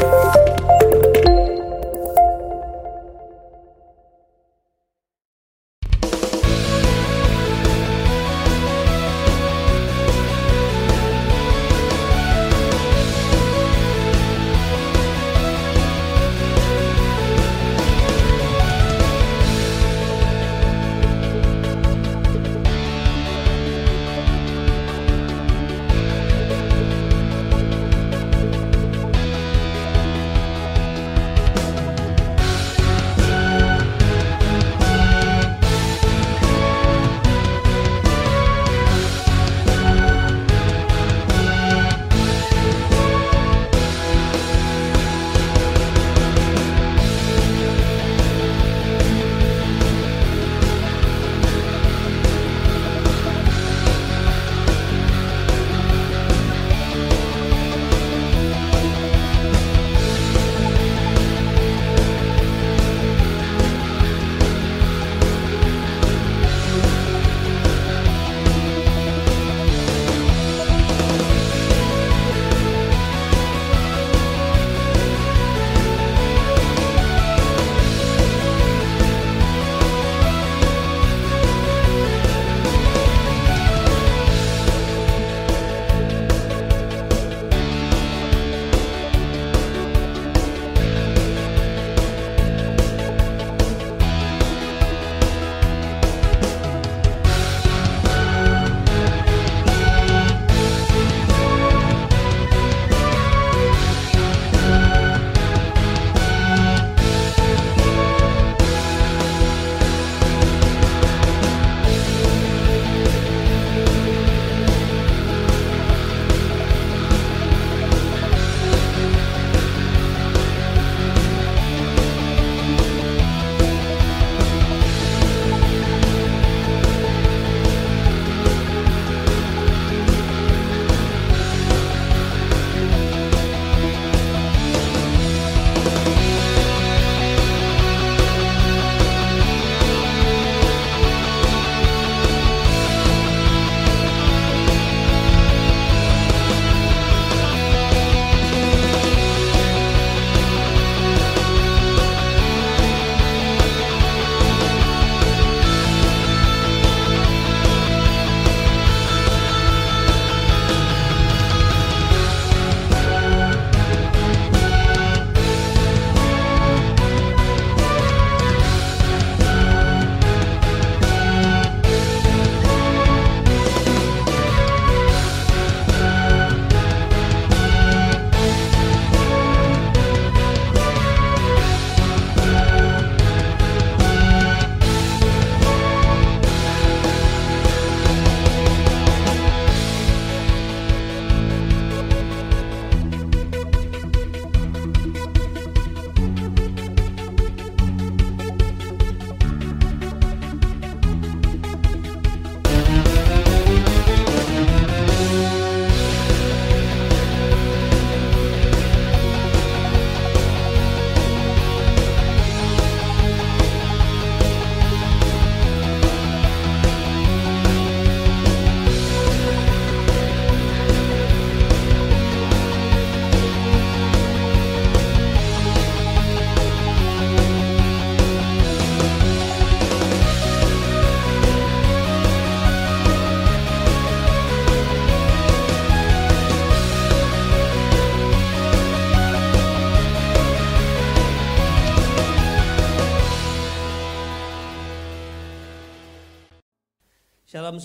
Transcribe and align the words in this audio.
Bye. 0.00 0.35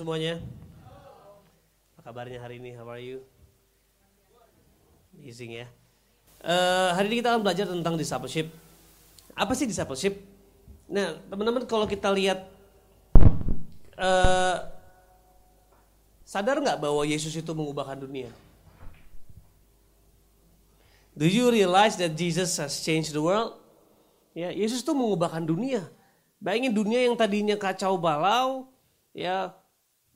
Semuanya. 0.02 0.42
Apa 1.94 2.10
kabarnya 2.10 2.42
hari 2.42 2.58
ini? 2.58 2.74
How 2.74 2.90
are 2.90 2.98
you? 2.98 3.22
Amazing 5.14 5.62
ya. 5.62 5.70
Eh, 6.42 6.90
hari 6.98 7.06
ini 7.14 7.16
kita 7.22 7.38
akan 7.38 7.46
belajar 7.46 7.70
tentang 7.70 7.94
discipleship. 8.02 8.50
Apa 9.38 9.54
sih 9.54 9.70
discipleship? 9.70 10.18
Nah, 10.90 11.22
teman-teman 11.30 11.70
kalau 11.70 11.86
kita 11.86 12.10
lihat 12.10 12.50
eh, 13.94 14.58
sadar 16.26 16.58
nggak 16.58 16.82
bahwa 16.82 17.06
Yesus 17.06 17.38
itu 17.38 17.54
mengubahkan 17.54 18.02
dunia? 18.02 18.34
Do 21.14 21.30
you 21.30 21.54
realize 21.54 21.94
that 22.02 22.18
Jesus 22.18 22.58
has 22.58 22.82
changed 22.82 23.14
the 23.14 23.22
world? 23.22 23.54
Ya, 24.34 24.50
Yesus 24.50 24.82
itu 24.82 24.98
mengubahkan 24.98 25.46
dunia. 25.46 25.86
Bayangin 26.42 26.74
dunia 26.74 27.06
yang 27.06 27.14
tadinya 27.14 27.54
kacau 27.54 28.02
balau, 28.02 28.66
ya 29.14 29.61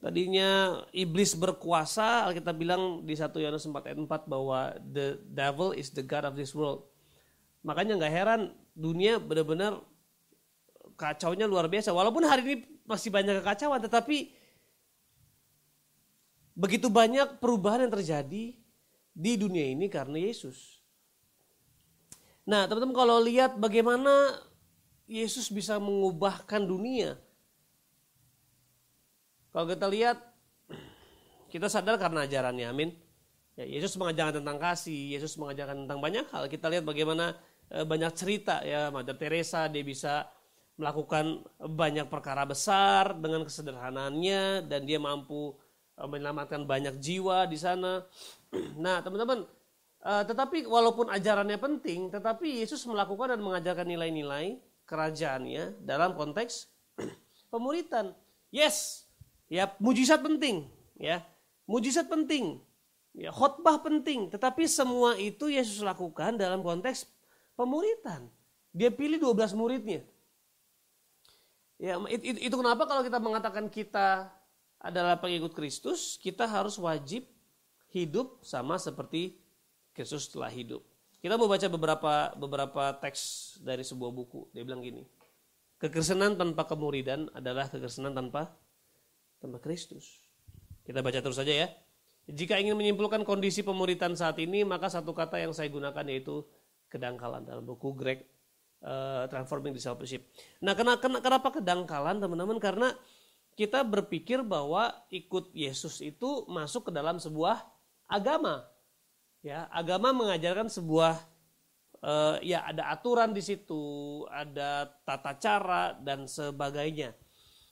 tadinya 0.05 0.81
iblis 0.93 1.33
berkuasa 1.33 2.29
Alkitab 2.29 2.53
bilang 2.53 3.01
di 3.01 3.17
1 3.17 3.25
Yohanes 3.41 3.65
4 3.65 3.89
ayat 3.89 3.97
4 3.97 4.29
bahwa 4.29 4.77
the 4.85 5.17
devil 5.33 5.73
is 5.73 5.89
the 5.89 6.05
god 6.05 6.29
of 6.29 6.37
this 6.37 6.53
world 6.53 6.85
makanya 7.65 7.97
nggak 7.97 8.13
heran 8.13 8.41
dunia 8.77 9.17
benar-benar 9.17 9.81
kacaunya 10.93 11.49
luar 11.49 11.65
biasa 11.65 11.89
walaupun 11.89 12.21
hari 12.29 12.45
ini 12.45 12.55
masih 12.85 13.09
banyak 13.09 13.41
kekacauan 13.41 13.81
tetapi 13.81 14.29
begitu 16.53 16.85
banyak 16.93 17.41
perubahan 17.41 17.89
yang 17.89 17.93
terjadi 17.97 18.53
di 19.15 19.31
dunia 19.41 19.65
ini 19.73 19.89
karena 19.89 20.21
Yesus 20.21 20.85
Nah, 22.45 22.69
teman-teman 22.69 22.93
kalau 22.93 23.17
lihat 23.25 23.57
bagaimana 23.57 24.37
Yesus 25.09 25.49
bisa 25.49 25.81
mengubahkan 25.81 26.61
dunia. 26.61 27.17
Kalau 29.55 29.71
kita 29.71 29.87
lihat, 29.87 30.19
kita 31.47 31.71
sadar 31.71 31.95
karena 31.95 32.27
ajarannya, 32.27 32.67
amin. 32.67 32.91
Ya, 33.55 33.63
Yesus 33.63 33.95
mengajarkan 33.95 34.43
tentang 34.43 34.59
kasih, 34.59 35.15
Yesus 35.15 35.39
mengajarkan 35.39 35.87
tentang 35.87 36.03
banyak 36.03 36.27
hal. 36.27 36.51
Kita 36.51 36.67
lihat 36.67 36.83
bagaimana 36.83 37.39
eh, 37.71 37.87
banyak 37.87 38.11
cerita 38.19 38.59
ya, 38.67 38.91
Mother 38.91 39.15
Teresa 39.15 39.71
dia 39.71 39.79
bisa 39.79 40.27
melakukan 40.75 41.39
banyak 41.55 42.11
perkara 42.11 42.43
besar 42.43 43.15
dengan 43.15 43.47
kesederhanaannya 43.47 44.67
dan 44.67 44.83
dia 44.83 44.99
mampu 44.99 45.55
eh, 45.95 46.03
menyelamatkan 46.03 46.67
banyak 46.67 46.99
jiwa 46.99 47.47
di 47.47 47.55
sana. 47.55 48.03
Nah, 48.75 48.99
teman-teman, 49.03 49.47
uh, 50.03 50.23
tetapi 50.23 50.63
walaupun 50.63 51.11
ajarannya 51.11 51.59
penting, 51.59 52.07
tetapi 52.07 52.63
Yesus 52.63 52.83
melakukan 52.87 53.35
dan 53.35 53.43
mengajarkan 53.43 53.87
nilai-nilai 53.87 54.59
kerajaannya 54.87 55.83
dalam 55.83 56.15
konteks 56.15 56.71
pemuritan. 57.51 58.15
Yes, 58.47 59.04
ya 59.51 59.71
mujizat 59.77 60.21
penting, 60.21 60.65
ya. 60.97 61.21
Mujizat 61.65 62.05
penting. 62.05 62.61
Ya, 63.15 63.31
khotbah 63.31 63.79
penting, 63.79 64.27
tetapi 64.27 64.67
semua 64.67 65.15
itu 65.15 65.47
Yesus 65.47 65.79
lakukan 65.79 66.35
dalam 66.35 66.59
konteks 66.59 67.07
pemuritan. 67.55 68.27
Dia 68.75 68.91
pilih 68.91 69.23
12 69.23 69.55
muridnya. 69.55 70.03
Ya, 71.79 71.95
itu, 72.11 72.55
kenapa 72.59 72.83
kalau 72.83 73.07
kita 73.07 73.19
mengatakan 73.23 73.71
kita 73.71 74.27
adalah 74.83 75.15
pengikut 75.15 75.55
Kristus, 75.55 76.19
kita 76.19 76.43
harus 76.43 76.75
wajib 76.75 77.23
hidup 77.95 78.43
sama 78.43 78.75
seperti 78.75 79.39
Kristus 79.95 80.27
telah 80.27 80.51
hidup. 80.51 80.83
Kita 81.23 81.39
mau 81.39 81.47
baca 81.47 81.67
beberapa 81.71 82.13
beberapa 82.35 82.83
teks 82.99 83.55
dari 83.63 83.87
sebuah 83.87 84.11
buku. 84.11 84.51
Dia 84.51 84.67
bilang 84.67 84.83
gini, 84.83 85.07
kekristenan 85.79 86.35
tanpa 86.35 86.67
kemuridan 86.67 87.31
adalah 87.31 87.71
kekristenan 87.71 88.11
tanpa 88.11 88.51
tanpa 89.39 89.61
Kristus. 89.61 90.21
Kita 90.85 91.01
baca 91.01 91.19
terus 91.19 91.37
saja 91.37 91.53
ya. 91.53 91.67
Jika 92.25 92.57
ingin 92.57 92.73
menyimpulkan 92.73 93.21
kondisi 93.21 93.61
pemuritan 93.61 94.17
saat 94.17 94.41
ini, 94.41 94.65
maka 94.65 94.89
satu 94.89 95.13
kata 95.13 95.37
yang 95.37 95.53
saya 95.53 95.69
gunakan 95.69 96.05
yaitu 96.09 96.41
kedangkalan 96.89 97.45
dalam 97.45 97.61
buku 97.61 97.93
Greg 97.93 98.25
uh, 98.81 99.29
transforming 99.29 99.73
discipleship. 99.73 100.25
Nah, 100.61 100.73
kenapa, 100.73 101.05
kenapa 101.21 101.49
kedangkalan 101.53 102.17
teman-teman? 102.17 102.57
Karena 102.57 102.89
kita 103.53 103.85
berpikir 103.85 104.41
bahwa 104.41 104.93
ikut 105.13 105.53
Yesus 105.53 106.01
itu 106.01 106.49
masuk 106.49 106.89
ke 106.89 106.91
dalam 106.91 107.21
sebuah 107.21 107.61
agama. 108.09 108.65
Ya, 109.45 109.69
agama 109.69 110.09
mengajarkan 110.09 110.67
sebuah 110.73 111.21
uh, 112.01 112.37
ya 112.41 112.65
ada 112.65 112.89
aturan 112.89 113.33
di 113.33 113.45
situ, 113.45 114.25
ada 114.33 114.89
tata 115.05 115.37
cara 115.37 115.93
dan 116.01 116.25
sebagainya. 116.25 117.13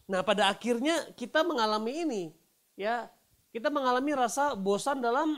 Nah, 0.10 0.22
pada 0.22 0.52
akhirnya 0.52 1.12
kita 1.16 1.44
mengalami 1.44 2.04
ini, 2.04 2.24
ya. 2.76 3.08
Kita 3.54 3.70
mengalami 3.70 4.18
rasa 4.18 4.58
bosan 4.58 4.98
dalam 4.98 5.38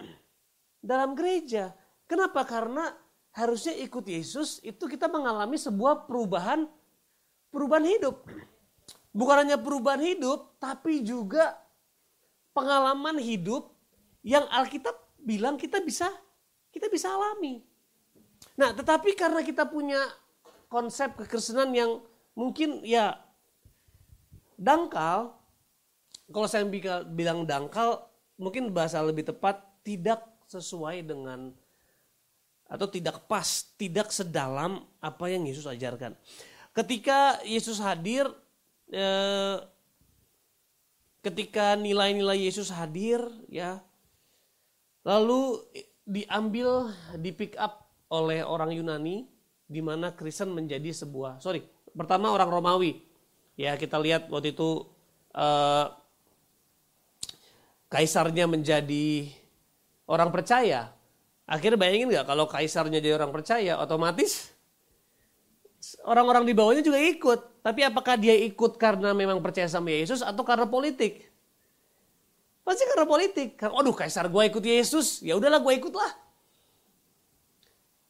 dalam 0.80 1.14
gereja. 1.20 1.76
Kenapa? 2.08 2.48
Karena 2.48 2.96
harusnya 3.36 3.76
ikut 3.76 4.08
Yesus 4.08 4.64
itu 4.64 4.88
kita 4.88 5.12
mengalami 5.12 5.60
sebuah 5.60 6.08
perubahan 6.08 6.64
perubahan 7.52 7.84
hidup. 7.84 8.24
Bukan 9.12 9.48
hanya 9.48 9.60
perubahan 9.60 10.00
hidup, 10.00 10.56
tapi 10.64 11.04
juga 11.04 11.60
pengalaman 12.56 13.20
hidup 13.20 13.76
yang 14.24 14.48
Alkitab 14.48 14.96
bilang 15.20 15.60
kita 15.60 15.84
bisa 15.84 16.08
kita 16.72 16.88
bisa 16.88 17.12
alami. 17.12 17.64
Nah, 18.56 18.72
tetapi 18.72 19.16
karena 19.16 19.44
kita 19.44 19.68
punya 19.68 20.00
konsep 20.72 21.16
kekristenan 21.20 21.72
yang 21.76 21.92
mungkin 22.36 22.84
ya 22.84 23.25
dangkal, 24.60 25.36
kalau 26.32 26.48
saya 26.50 26.66
bilang 27.06 27.46
dangkal, 27.46 28.08
mungkin 28.36 28.74
bahasa 28.74 29.00
lebih 29.04 29.30
tepat 29.30 29.62
tidak 29.86 30.26
sesuai 30.50 31.06
dengan 31.06 31.54
atau 32.66 32.90
tidak 32.90 33.30
pas, 33.30 33.46
tidak 33.78 34.10
sedalam 34.10 34.82
apa 34.98 35.26
yang 35.30 35.46
Yesus 35.46 35.70
ajarkan. 35.70 36.18
Ketika 36.74 37.40
Yesus 37.46 37.78
hadir, 37.78 38.26
eh, 38.90 39.58
ketika 41.22 41.78
nilai-nilai 41.78 42.42
Yesus 42.42 42.74
hadir, 42.74 43.22
ya, 43.48 43.80
lalu 45.06 45.62
diambil, 46.10 46.90
di 47.22 47.30
pick 47.34 47.54
up 47.62 47.86
oleh 48.10 48.42
orang 48.42 48.74
Yunani, 48.74 49.30
di 49.66 49.82
mana 49.82 50.14
Kristen 50.14 50.54
menjadi 50.54 50.90
sebuah, 50.94 51.42
sorry, 51.42 51.66
pertama 51.94 52.34
orang 52.34 52.50
Romawi, 52.50 53.02
ya 53.56 53.80
kita 53.80 54.00
lihat 54.00 54.28
waktu 54.32 54.56
itu 54.56 54.86
eh, 55.36 55.86
kaisarnya 57.90 58.46
menjadi 58.48 59.32
orang 60.06 60.30
percaya, 60.30 60.96
Akhirnya 61.46 61.78
bayangin 61.78 62.10
nggak 62.10 62.26
kalau 62.26 62.50
kaisarnya 62.50 62.98
jadi 62.98 63.22
orang 63.22 63.30
percaya, 63.30 63.78
otomatis 63.78 64.50
orang-orang 66.02 66.42
di 66.50 66.58
bawahnya 66.58 66.82
juga 66.82 66.98
ikut. 66.98 67.62
Tapi 67.62 67.82
apakah 67.86 68.18
dia 68.18 68.34
ikut 68.34 68.82
karena 68.82 69.14
memang 69.14 69.38
percaya 69.46 69.70
sama 69.70 69.94
Yesus 69.94 70.26
atau 70.26 70.42
karena 70.42 70.66
politik? 70.66 71.30
Pasti 72.66 72.82
karena 72.90 73.06
politik. 73.06 73.62
Karena, 73.62 73.78
aduh 73.78 73.94
kaisar 73.94 74.26
gue 74.26 74.44
ikut 74.50 74.64
Yesus, 74.66 75.22
ya 75.22 75.38
udahlah 75.38 75.62
gue 75.62 75.74
ikutlah. 75.78 76.12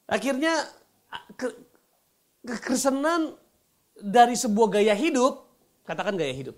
Akhirnya 0.07 0.55
ke, 1.35 1.51
kekristenan 2.47 3.35
dari 3.99 4.35
sebuah 4.35 4.79
gaya 4.79 4.95
hidup, 4.95 5.47
katakan 5.87 6.19
gaya 6.19 6.35
hidup. 6.35 6.55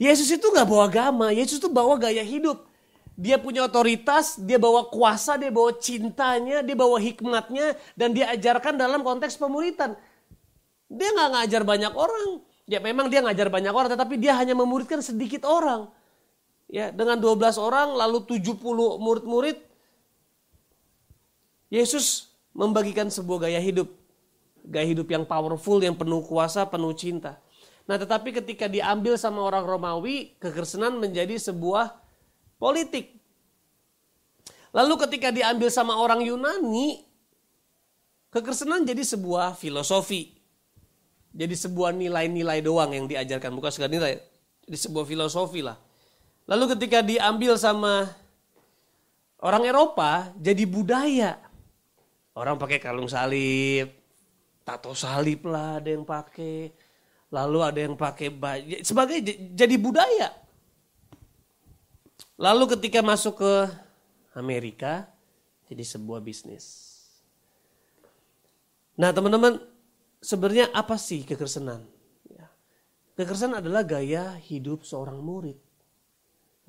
Yesus 0.00 0.26
itu 0.32 0.46
nggak 0.50 0.66
bawa 0.66 0.90
agama, 0.90 1.30
Yesus 1.30 1.62
itu 1.62 1.70
bawa 1.70 1.94
gaya 2.00 2.24
hidup. 2.24 2.66
Dia 3.14 3.38
punya 3.38 3.70
otoritas, 3.70 4.34
dia 4.42 4.58
bawa 4.58 4.90
kuasa, 4.90 5.38
dia 5.38 5.54
bawa 5.54 5.70
cintanya, 5.78 6.66
dia 6.66 6.74
bawa 6.74 6.98
hikmatnya, 6.98 7.78
dan 7.94 8.10
dia 8.10 8.34
ajarkan 8.34 8.74
dalam 8.74 9.06
konteks 9.06 9.38
pemuritan. 9.38 9.94
Dia 10.90 11.08
nggak 11.14 11.30
ngajar 11.38 11.62
banyak 11.62 11.94
orang. 11.94 12.42
Ya 12.66 12.82
memang 12.82 13.06
dia 13.06 13.22
ngajar 13.22 13.52
banyak 13.54 13.70
orang, 13.70 13.94
tetapi 13.94 14.18
dia 14.18 14.34
hanya 14.34 14.58
memuridkan 14.58 14.98
sedikit 14.98 15.46
orang. 15.46 15.86
Ya, 16.66 16.90
dengan 16.90 17.20
12 17.22 17.60
orang, 17.60 17.94
lalu 17.94 18.24
70 18.26 18.98
murid-murid, 18.98 19.62
Yesus 21.70 22.34
membagikan 22.50 23.12
sebuah 23.12 23.46
gaya 23.46 23.60
hidup. 23.62 23.90
Gaya 24.64 24.88
hidup 24.88 25.12
yang 25.12 25.28
powerful, 25.28 25.78
yang 25.84 25.92
penuh 25.92 26.24
kuasa, 26.24 26.64
penuh 26.64 26.96
cinta. 26.96 27.36
Nah 27.84 28.00
tetapi 28.00 28.32
ketika 28.32 28.64
diambil 28.64 29.20
sama 29.20 29.44
orang 29.44 29.68
Romawi, 29.68 30.40
kekristenan 30.40 30.96
menjadi 30.96 31.36
sebuah 31.36 31.92
politik. 32.56 33.12
Lalu 34.72 34.94
ketika 35.06 35.28
diambil 35.30 35.68
sama 35.68 36.00
orang 36.00 36.24
Yunani, 36.24 37.04
kekristenan 38.32 38.88
jadi 38.88 39.04
sebuah 39.04 39.54
filosofi. 39.54 40.32
Jadi 41.34 41.54
sebuah 41.54 41.92
nilai-nilai 41.92 42.62
doang 42.64 42.94
yang 42.94 43.06
diajarkan, 43.10 43.52
bukan 43.52 43.70
sekedar 43.70 43.92
nilai. 43.92 44.22
Jadi 44.64 44.78
sebuah 44.80 45.04
filosofi 45.04 45.60
lah. 45.60 45.76
Lalu 46.48 46.78
ketika 46.78 47.02
diambil 47.04 47.58
sama 47.60 48.08
orang 49.44 49.66
Eropa, 49.68 50.32
jadi 50.38 50.64
budaya. 50.64 51.36
Orang 52.34 52.58
pakai 52.58 52.82
kalung 52.82 53.10
salib, 53.10 54.03
tato 54.64 54.96
salib 54.96 55.44
lah 55.44 55.78
ada 55.78 55.92
yang 55.92 56.02
pakai. 56.02 56.72
Lalu 57.34 57.58
ada 57.60 57.80
yang 57.82 57.98
pakai 57.98 58.30
baju, 58.30 58.78
sebagai 58.86 59.18
jadi 59.58 59.74
budaya. 59.74 60.30
Lalu 62.38 62.78
ketika 62.78 63.02
masuk 63.02 63.42
ke 63.42 63.52
Amerika, 64.38 65.10
jadi 65.66 65.82
sebuah 65.82 66.22
bisnis. 66.22 66.94
Nah 68.94 69.10
teman-teman, 69.10 69.58
sebenarnya 70.22 70.70
apa 70.70 70.94
sih 70.94 71.26
kekristenan? 71.26 71.82
Ya. 72.30 72.46
Kekristenan 73.18 73.58
adalah 73.58 73.82
gaya 73.82 74.38
hidup 74.38 74.86
seorang 74.86 75.18
murid. 75.18 75.58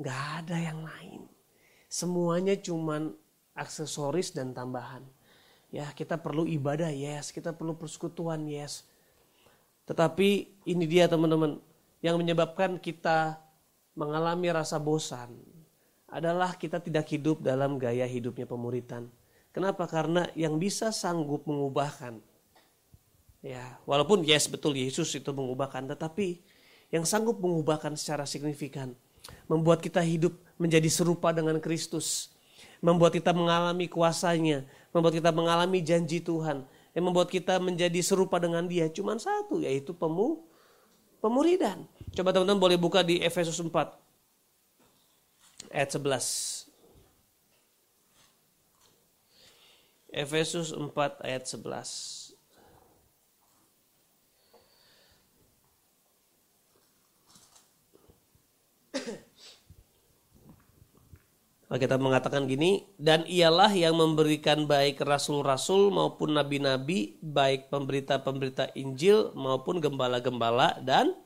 Gak 0.02 0.44
ada 0.44 0.58
yang 0.58 0.82
lain. 0.82 1.30
Semuanya 1.86 2.58
cuman 2.58 3.14
aksesoris 3.56 4.34
dan 4.36 4.52
tambahan. 4.52 5.06
Ya 5.76 5.92
kita 5.92 6.16
perlu 6.16 6.48
ibadah, 6.48 6.88
yes. 6.88 7.36
Kita 7.36 7.52
perlu 7.52 7.76
persekutuan, 7.76 8.48
yes. 8.48 8.88
Tetapi 9.84 10.64
ini 10.64 10.88
dia 10.88 11.12
teman-teman, 11.12 11.60
yang 12.00 12.16
menyebabkan 12.16 12.80
kita 12.80 13.44
mengalami 13.92 14.56
rasa 14.56 14.80
bosan, 14.80 15.36
adalah 16.08 16.56
kita 16.56 16.80
tidak 16.80 17.12
hidup 17.12 17.44
dalam 17.44 17.76
gaya 17.76 18.08
hidupnya 18.08 18.48
pemuritan. 18.48 19.12
Kenapa? 19.52 19.84
Karena 19.84 20.32
yang 20.32 20.56
bisa 20.56 20.96
sanggup 20.96 21.44
mengubahkan. 21.44 22.24
Ya, 23.44 23.76
walaupun 23.84 24.24
yes 24.24 24.48
betul 24.48 24.80
Yesus 24.80 25.12
itu 25.12 25.30
mengubahkan, 25.36 25.92
tetapi 25.92 26.40
yang 26.88 27.04
sanggup 27.04 27.38
mengubahkan 27.44 28.00
secara 28.00 28.24
signifikan, 28.24 28.96
membuat 29.46 29.84
kita 29.84 30.00
hidup 30.00 30.34
menjadi 30.56 30.88
serupa 30.88 31.36
dengan 31.36 31.60
Kristus, 31.60 32.32
membuat 32.80 33.14
kita 33.14 33.36
mengalami 33.36 33.86
kuasanya, 33.86 34.66
membuat 34.96 35.20
kita 35.20 35.36
mengalami 35.36 35.84
janji 35.84 36.24
Tuhan, 36.24 36.64
yang 36.96 37.04
membuat 37.04 37.28
kita 37.28 37.60
menjadi 37.60 38.00
serupa 38.00 38.40
dengan 38.40 38.64
dia 38.64 38.88
cuma 38.88 39.20
satu 39.20 39.60
yaitu 39.60 39.92
pemu 39.92 40.48
pemuridan. 41.20 41.84
Coba 42.16 42.32
teman-teman 42.32 42.64
boleh 42.64 42.80
buka 42.80 43.04
di 43.04 43.20
Efesus 43.20 43.60
4 43.60 43.76
ayat 45.76 45.92
11. 45.92 46.72
Efesus 50.16 50.72
4 50.72 50.96
ayat 51.28 51.44
11. 51.44 52.26
Kita 61.66 61.98
mengatakan 61.98 62.46
gini, 62.46 62.86
dan 63.02 63.26
ialah 63.26 63.74
yang 63.74 63.98
memberikan 63.98 64.70
baik 64.70 65.02
rasul-rasul 65.02 65.90
maupun 65.90 66.38
nabi-nabi, 66.38 67.18
baik 67.26 67.74
pemberita-pemberita 67.74 68.70
Injil 68.78 69.34
maupun 69.34 69.82
gembala-gembala 69.82 70.78
dan 70.86 71.18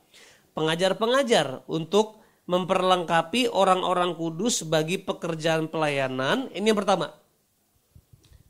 pengajar-pengajar 0.56 1.68
untuk 1.68 2.24
memperlengkapi 2.48 3.52
orang-orang 3.52 4.16
kudus 4.16 4.64
bagi 4.64 4.96
pekerjaan 4.98 5.68
pelayanan. 5.68 6.48
Ini 6.50 6.72
yang 6.72 6.80
pertama. 6.80 7.14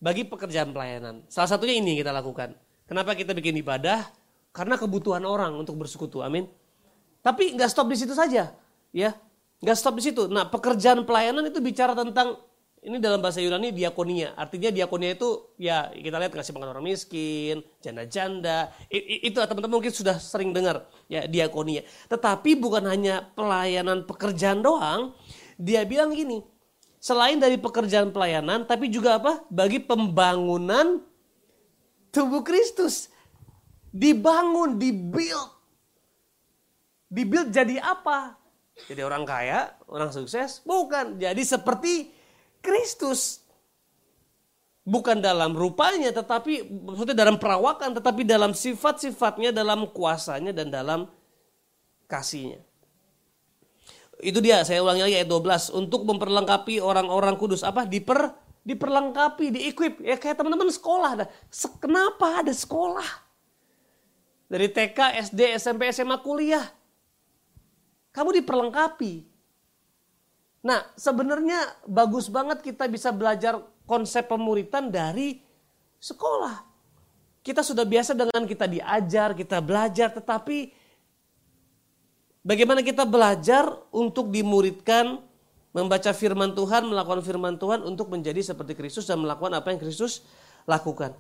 Bagi 0.01 0.25
pekerjaan 0.25 0.73
pelayanan. 0.73 1.29
Salah 1.29 1.53
satunya 1.53 1.77
ini 1.77 1.93
yang 1.93 2.07
kita 2.07 2.15
lakukan. 2.15 2.57
Kenapa 2.89 3.13
kita 3.13 3.37
bikin 3.37 3.61
ibadah? 3.61 4.09
Karena 4.57 4.81
kebutuhan 4.81 5.27
orang 5.29 5.53
untuk 5.59 5.77
bersekutu. 5.77 6.25
Amin. 6.25 6.49
Tapi 7.21 7.53
nggak 7.53 7.69
stop 7.69 7.93
di 7.93 7.99
situ 8.01 8.17
saja. 8.17 8.57
Ya, 8.91 9.15
Gak 9.61 9.77
stop 9.77 10.01
di 10.01 10.09
situ. 10.09 10.25
Nah, 10.33 10.49
pekerjaan 10.49 11.05
pelayanan 11.05 11.45
itu 11.53 11.61
bicara 11.61 11.93
tentang 11.93 12.41
ini 12.81 12.97
dalam 12.97 13.21
bahasa 13.21 13.45
Yunani 13.45 13.77
diakonia. 13.77 14.33
Artinya 14.41 14.73
diakonia 14.73 15.13
itu 15.13 15.53
ya 15.61 15.93
kita 15.93 16.17
lihat 16.17 16.33
kasih 16.33 16.57
makan 16.57 16.73
orang 16.73 16.89
miskin, 16.89 17.61
janda-janda. 17.85 18.73
Itu 18.89 19.37
teman-teman 19.37 19.85
mungkin 19.85 19.93
sudah 19.93 20.17
sering 20.17 20.57
dengar 20.57 20.89
ya 21.05 21.29
diakonia. 21.29 21.85
Tetapi 22.09 22.57
bukan 22.57 22.89
hanya 22.89 23.29
pelayanan 23.37 24.09
pekerjaan 24.09 24.65
doang. 24.65 25.13
Dia 25.61 25.85
bilang 25.85 26.17
gini, 26.17 26.41
selain 26.97 27.37
dari 27.37 27.61
pekerjaan 27.61 28.17
pelayanan 28.17 28.65
tapi 28.65 28.89
juga 28.89 29.21
apa? 29.21 29.45
Bagi 29.53 29.85
pembangunan 29.85 31.05
tubuh 32.09 32.41
Kristus. 32.41 33.13
Dibangun, 33.93 34.81
dibuild. 34.81 35.53
Dibuild 37.13 37.53
jadi 37.53 37.77
apa? 37.85 38.40
Jadi 38.87 39.01
orang 39.05 39.29
kaya, 39.29 39.75
orang 39.91 40.15
sukses? 40.15 40.65
Bukan. 40.65 41.21
Jadi 41.21 41.43
seperti 41.45 42.09
Kristus. 42.65 43.45
Bukan 44.81 45.21
dalam 45.21 45.53
rupanya, 45.55 46.11
tetapi 46.11 46.67
maksudnya 46.67 47.15
dalam 47.15 47.37
perawakan, 47.37 47.95
tetapi 48.01 48.25
dalam 48.25 48.57
sifat-sifatnya, 48.57 49.53
dalam 49.53 49.87
kuasanya, 49.93 50.51
dan 50.57 50.73
dalam 50.73 51.07
kasihnya. 52.11 52.65
Itu 54.21 54.43
dia, 54.43 54.65
saya 54.67 54.83
ulangi 54.85 55.05
lagi 55.05 55.17
ayat 55.21 55.29
12. 55.29 55.71
Untuk 55.73 56.05
memperlengkapi 56.05 56.83
orang-orang 56.83 57.39
kudus. 57.39 57.63
Apa? 57.63 57.87
Diper, 57.87 58.35
diperlengkapi, 58.67 59.53
di-equip. 59.55 60.03
Ya 60.03 60.17
kayak 60.21 60.41
teman-teman 60.41 60.69
sekolah. 60.69 61.29
Kenapa 61.79 62.45
ada 62.45 62.53
sekolah? 62.53 63.07
Dari 64.51 64.67
TK, 64.67 64.99
SD, 65.31 65.41
SMP, 65.57 65.89
SMA, 65.95 66.19
kuliah 66.21 66.80
kamu 68.11 68.43
diperlengkapi. 68.43 69.27
Nah, 70.61 70.85
sebenarnya 70.93 71.73
bagus 71.89 72.29
banget 72.29 72.61
kita 72.61 72.85
bisa 72.91 73.09
belajar 73.15 73.65
konsep 73.89 74.29
pemuritan 74.29 74.93
dari 74.93 75.41
sekolah. 75.97 76.69
Kita 77.41 77.65
sudah 77.65 77.89
biasa 77.89 78.13
dengan 78.13 78.45
kita 78.45 78.69
diajar, 78.69 79.33
kita 79.33 79.65
belajar, 79.65 80.13
tetapi 80.13 80.69
bagaimana 82.45 82.85
kita 82.85 83.09
belajar 83.09 83.73
untuk 83.89 84.29
dimuridkan, 84.29 85.25
membaca 85.73 86.13
firman 86.13 86.53
Tuhan, 86.53 86.93
melakukan 86.93 87.25
firman 87.25 87.57
Tuhan 87.57 87.81
untuk 87.81 88.13
menjadi 88.13 88.45
seperti 88.45 88.77
Kristus 88.77 89.09
dan 89.09 89.25
melakukan 89.25 89.57
apa 89.57 89.73
yang 89.73 89.81
Kristus 89.81 90.21
lakukan. 90.69 91.17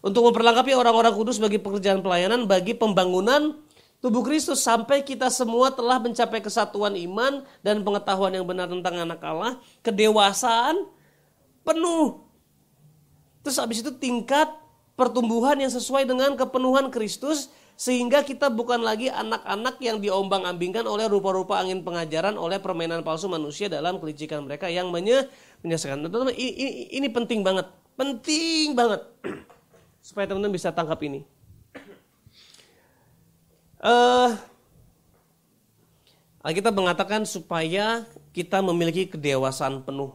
Untuk 0.00 0.24
memperlengkapi 0.30 0.72
orang-orang 0.72 1.12
kudus 1.12 1.36
bagi 1.36 1.60
pekerjaan 1.60 2.00
pelayanan, 2.00 2.48
bagi 2.48 2.72
pembangunan 2.72 3.58
tubuh 4.02 4.26
Kristus 4.26 4.60
sampai 4.60 5.06
kita 5.06 5.30
semua 5.30 5.70
telah 5.70 6.02
mencapai 6.02 6.42
kesatuan 6.42 6.98
iman 6.98 7.46
dan 7.62 7.86
pengetahuan 7.86 8.34
yang 8.34 8.44
benar 8.44 8.66
tentang 8.66 8.98
anak 8.98 9.22
Allah, 9.22 9.62
kedewasaan 9.86 10.90
penuh. 11.62 12.26
Terus 13.46 13.56
habis 13.62 13.78
itu 13.80 13.94
tingkat 13.94 14.50
pertumbuhan 14.98 15.54
yang 15.56 15.70
sesuai 15.70 16.04
dengan 16.04 16.34
kepenuhan 16.34 16.90
Kristus 16.90 17.48
sehingga 17.78 18.22
kita 18.22 18.52
bukan 18.52 18.82
lagi 18.84 19.08
anak-anak 19.08 19.80
yang 19.80 19.98
diombang-ambingkan 19.98 20.84
oleh 20.84 21.08
rupa-rupa 21.08 21.58
angin 21.58 21.82
pengajaran 21.82 22.36
oleh 22.36 22.60
permainan 22.60 23.00
palsu 23.02 23.26
manusia 23.26 23.66
dalam 23.66 23.98
kelicikan 23.98 24.44
mereka 24.44 24.68
yang 24.68 24.92
menyesakan. 24.92 26.04
Teman-teman 26.04 26.34
ini, 26.36 26.52
ini, 26.52 26.72
ini 27.00 27.08
penting 27.08 27.40
banget, 27.42 27.66
penting 27.94 28.76
banget 28.76 29.02
supaya 30.06 30.26
teman-teman 30.30 30.54
bisa 30.54 30.70
tangkap 30.70 31.00
ini. 31.06 31.31
Uh, 33.82 34.38
kita 36.54 36.70
mengatakan 36.70 37.26
supaya 37.26 38.06
kita 38.30 38.62
memiliki 38.62 39.10
kedewasaan 39.10 39.82
penuh. 39.82 40.14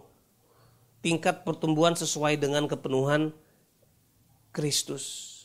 Tingkat 1.03 1.43
pertumbuhan 1.43 1.91
sesuai 1.91 2.39
dengan 2.39 2.63
kepenuhan 2.71 3.35
Kristus. 4.55 5.35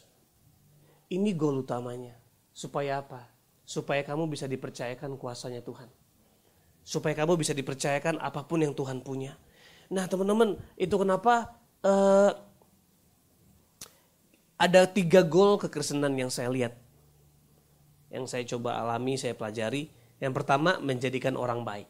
Ini 1.10 1.34
goal 1.34 1.66
utamanya. 1.66 2.14
Supaya 2.54 3.02
apa? 3.02 3.26
Supaya 3.66 4.06
kamu 4.06 4.30
bisa 4.30 4.46
dipercayakan 4.46 5.18
kuasanya 5.18 5.58
Tuhan. 5.66 5.90
Supaya 6.86 7.18
kamu 7.18 7.34
bisa 7.42 7.52
dipercayakan 7.58 8.22
apa 8.22 8.46
pun 8.46 8.62
yang 8.62 8.72
Tuhan 8.72 9.02
punya. 9.02 9.34
Nah 9.90 10.06
teman-teman, 10.06 10.56
itu 10.78 10.94
kenapa 10.94 11.58
uh, 11.84 12.32
ada 14.56 14.86
tiga 14.86 15.26
goal 15.26 15.58
kekristenan 15.58 16.14
yang 16.14 16.30
saya 16.30 16.48
lihat 16.48 16.78
yang 18.12 18.28
saya 18.28 18.44
coba 18.44 18.76
alami, 18.76 19.16
saya 19.16 19.32
pelajari. 19.32 19.88
Yang 20.20 20.32
pertama, 20.36 20.76
menjadikan 20.78 21.34
orang 21.34 21.64
baik. 21.64 21.88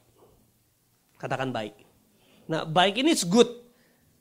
Katakan 1.19 1.51
baik. 1.51 1.75
Nah, 2.47 2.63
baik 2.63 3.03
ini 3.03 3.13
is 3.13 3.27
good. 3.27 3.51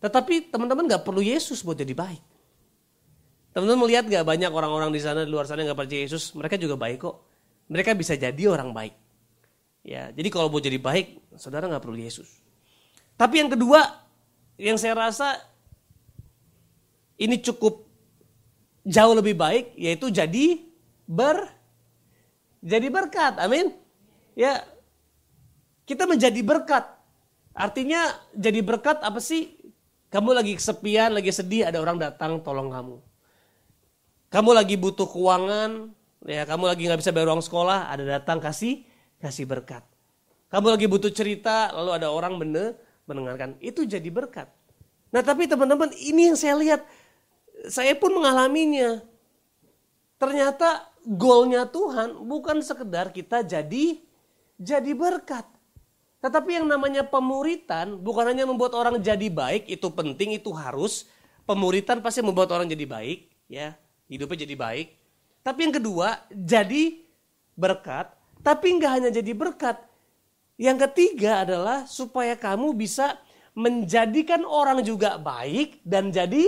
Tetapi 0.02 0.50
teman-teman 0.50 0.90
gak 0.90 1.06
perlu 1.06 1.22
Yesus 1.22 1.62
buat 1.62 1.78
jadi 1.78 1.94
baik. 1.94 2.22
Teman-teman 3.54 3.86
melihat 3.86 4.10
gak 4.10 4.26
banyak 4.26 4.50
orang-orang 4.50 4.90
di 4.90 4.98
sana, 4.98 5.22
di 5.24 5.30
luar 5.30 5.46
sana 5.46 5.62
gak 5.62 5.78
percaya 5.78 6.02
Yesus, 6.10 6.34
mereka 6.34 6.58
juga 6.58 6.74
baik 6.74 7.06
kok. 7.06 7.22
Mereka 7.70 7.94
bisa 7.94 8.18
jadi 8.18 8.50
orang 8.50 8.74
baik. 8.74 8.98
Ya, 9.86 10.10
jadi 10.10 10.28
kalau 10.34 10.50
mau 10.50 10.62
jadi 10.62 10.82
baik, 10.82 11.38
saudara 11.38 11.70
gak 11.70 11.86
perlu 11.86 12.02
Yesus. 12.02 12.42
Tapi 13.14 13.46
yang 13.46 13.54
kedua, 13.54 13.86
yang 14.58 14.82
saya 14.82 14.98
rasa 14.98 15.38
ini 17.22 17.38
cukup 17.38 17.86
jauh 18.82 19.14
lebih 19.14 19.38
baik, 19.38 19.78
yaitu 19.78 20.10
jadi 20.10 20.66
ber 21.06 21.61
jadi 22.62 22.88
berkat. 22.88 23.42
Amin. 23.42 23.74
Ya. 24.38 24.64
Kita 25.84 26.08
menjadi 26.08 26.40
berkat. 26.46 26.88
Artinya 27.52 28.16
jadi 28.32 28.64
berkat 28.64 29.04
apa 29.04 29.20
sih? 29.20 29.60
Kamu 30.12 30.36
lagi 30.36 30.56
kesepian, 30.56 31.16
lagi 31.16 31.32
sedih, 31.32 31.68
ada 31.68 31.80
orang 31.80 31.96
datang 32.00 32.40
tolong 32.44 32.68
kamu. 32.68 33.00
Kamu 34.32 34.52
lagi 34.56 34.76
butuh 34.76 35.08
keuangan, 35.08 35.92
ya 36.28 36.44
kamu 36.48 36.68
lagi 36.68 36.88
nggak 36.88 37.00
bisa 37.00 37.12
bayar 37.16 37.32
uang 37.32 37.44
sekolah, 37.44 37.92
ada 37.92 38.20
datang 38.20 38.44
kasih 38.44 38.84
kasih 39.24 39.48
berkat. 39.48 39.84
Kamu 40.52 40.68
lagi 40.68 40.88
butuh 40.88 41.12
cerita, 41.16 41.72
lalu 41.72 41.96
ada 41.96 42.12
orang 42.12 42.36
bener 42.36 42.76
mendengarkan. 43.08 43.56
Itu 43.64 43.88
jadi 43.88 44.08
berkat. 44.12 44.52
Nah 45.16 45.24
tapi 45.24 45.48
teman-teman 45.48 45.96
ini 45.96 46.32
yang 46.32 46.38
saya 46.40 46.60
lihat, 46.60 46.84
saya 47.72 47.96
pun 47.96 48.12
mengalaminya. 48.12 49.00
Ternyata 50.20 50.91
goalnya 51.06 51.66
Tuhan 51.70 52.26
bukan 52.26 52.62
sekedar 52.62 53.10
kita 53.14 53.42
jadi 53.42 54.00
jadi 54.62 54.92
berkat. 54.94 55.46
Tetapi 56.22 56.62
yang 56.62 56.70
namanya 56.70 57.02
pemuritan 57.02 57.98
bukan 57.98 58.30
hanya 58.30 58.46
membuat 58.46 58.78
orang 58.78 59.02
jadi 59.02 59.26
baik, 59.26 59.66
itu 59.66 59.90
penting, 59.90 60.38
itu 60.38 60.54
harus. 60.54 61.10
Pemuritan 61.50 61.98
pasti 62.06 62.22
membuat 62.22 62.54
orang 62.54 62.70
jadi 62.70 62.86
baik, 62.86 63.26
ya, 63.50 63.74
hidupnya 64.06 64.46
jadi 64.46 64.54
baik. 64.54 64.88
Tapi 65.42 65.60
yang 65.66 65.74
kedua, 65.82 66.22
jadi 66.30 67.02
berkat, 67.58 68.14
tapi 68.46 68.78
nggak 68.78 68.92
hanya 69.02 69.10
jadi 69.10 69.34
berkat. 69.34 69.82
Yang 70.62 70.78
ketiga 70.86 71.42
adalah 71.42 71.90
supaya 71.90 72.38
kamu 72.38 72.78
bisa 72.78 73.18
menjadikan 73.58 74.46
orang 74.46 74.86
juga 74.86 75.18
baik 75.18 75.82
dan 75.82 76.14
jadi 76.14 76.46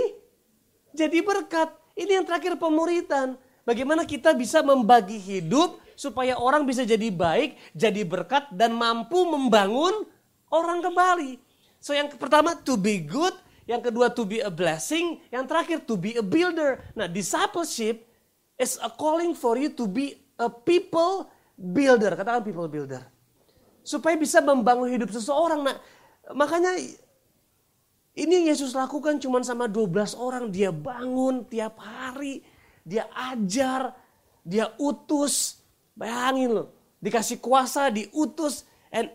jadi 0.94 1.18
berkat. 1.26 1.74
Ini 1.98 2.22
yang 2.22 2.26
terakhir 2.26 2.54
pemuritan. 2.54 3.34
Bagaimana 3.64 4.04
kita 4.04 4.36
bisa 4.36 4.60
membagi 4.60 5.16
hidup 5.16 5.80
supaya 5.96 6.36
orang 6.36 6.68
bisa 6.68 6.84
jadi 6.84 7.08
baik, 7.08 7.56
jadi 7.72 8.04
berkat 8.04 8.52
dan 8.52 8.76
mampu 8.76 9.24
membangun 9.24 10.04
orang 10.52 10.84
kembali. 10.84 11.40
So 11.80 11.96
yang 11.96 12.12
pertama 12.12 12.56
to 12.64 12.76
be 12.76 13.00
good, 13.00 13.32
yang 13.64 13.80
kedua 13.80 14.12
to 14.12 14.28
be 14.28 14.44
a 14.44 14.52
blessing, 14.52 15.20
yang 15.32 15.48
terakhir 15.48 15.88
to 15.88 15.96
be 15.96 16.16
a 16.16 16.24
builder. 16.24 16.80
Nah, 16.92 17.08
discipleship 17.08 18.04
is 18.60 18.76
a 18.84 18.92
calling 18.92 19.32
for 19.32 19.56
you 19.56 19.72
to 19.72 19.88
be 19.88 20.16
a 20.36 20.52
people 20.52 21.28
builder. 21.56 22.12
Katakan 22.12 22.44
people 22.44 22.68
builder. 22.68 23.00
Supaya 23.80 24.16
bisa 24.16 24.44
membangun 24.44 24.92
hidup 24.92 25.08
seseorang. 25.08 25.64
Nah, 25.64 25.76
makanya 26.36 26.76
ini 28.14 28.48
Yesus 28.48 28.76
lakukan 28.76 29.18
cuma 29.20 29.40
sama 29.40 29.68
12 29.68 30.14
orang. 30.16 30.48
Dia 30.52 30.68
bangun 30.72 31.44
tiap 31.48 31.80
hari, 31.80 32.44
dia 32.84 33.08
ajar, 33.10 33.96
dia 34.44 34.70
utus. 34.76 35.64
Bayangin 35.96 36.50
loh, 36.52 36.68
dikasih 37.00 37.40
kuasa, 37.40 37.88
diutus. 37.88 38.68
And 38.92 39.10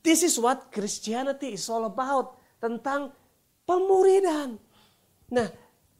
this 0.00 0.24
is 0.24 0.40
what 0.40 0.72
Christianity 0.72 1.54
is 1.54 1.68
all 1.68 1.86
about. 1.86 2.40
Tentang 2.58 3.12
pemuridan. 3.68 4.56
Nah, 5.30 5.48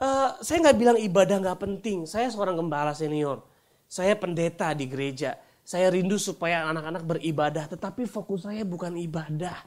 uh, 0.01 0.31
saya 0.41 0.59
nggak 0.69 0.79
bilang 0.79 0.99
ibadah 0.99 1.37
nggak 1.39 1.61
penting. 1.61 2.09
Saya 2.09 2.33
seorang 2.33 2.59
gembala 2.59 2.97
senior. 2.97 3.45
Saya 3.87 4.17
pendeta 4.17 4.73
di 4.73 4.89
gereja. 4.89 5.37
Saya 5.63 5.93
rindu 5.93 6.17
supaya 6.19 6.67
anak-anak 6.71 7.03
beribadah. 7.07 7.69
Tetapi 7.71 8.09
fokus 8.09 8.49
saya 8.49 8.65
bukan 8.65 8.97
ibadah. 8.99 9.63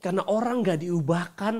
Karena 0.00 0.24
orang 0.26 0.64
nggak 0.64 0.80
diubahkan. 0.86 1.54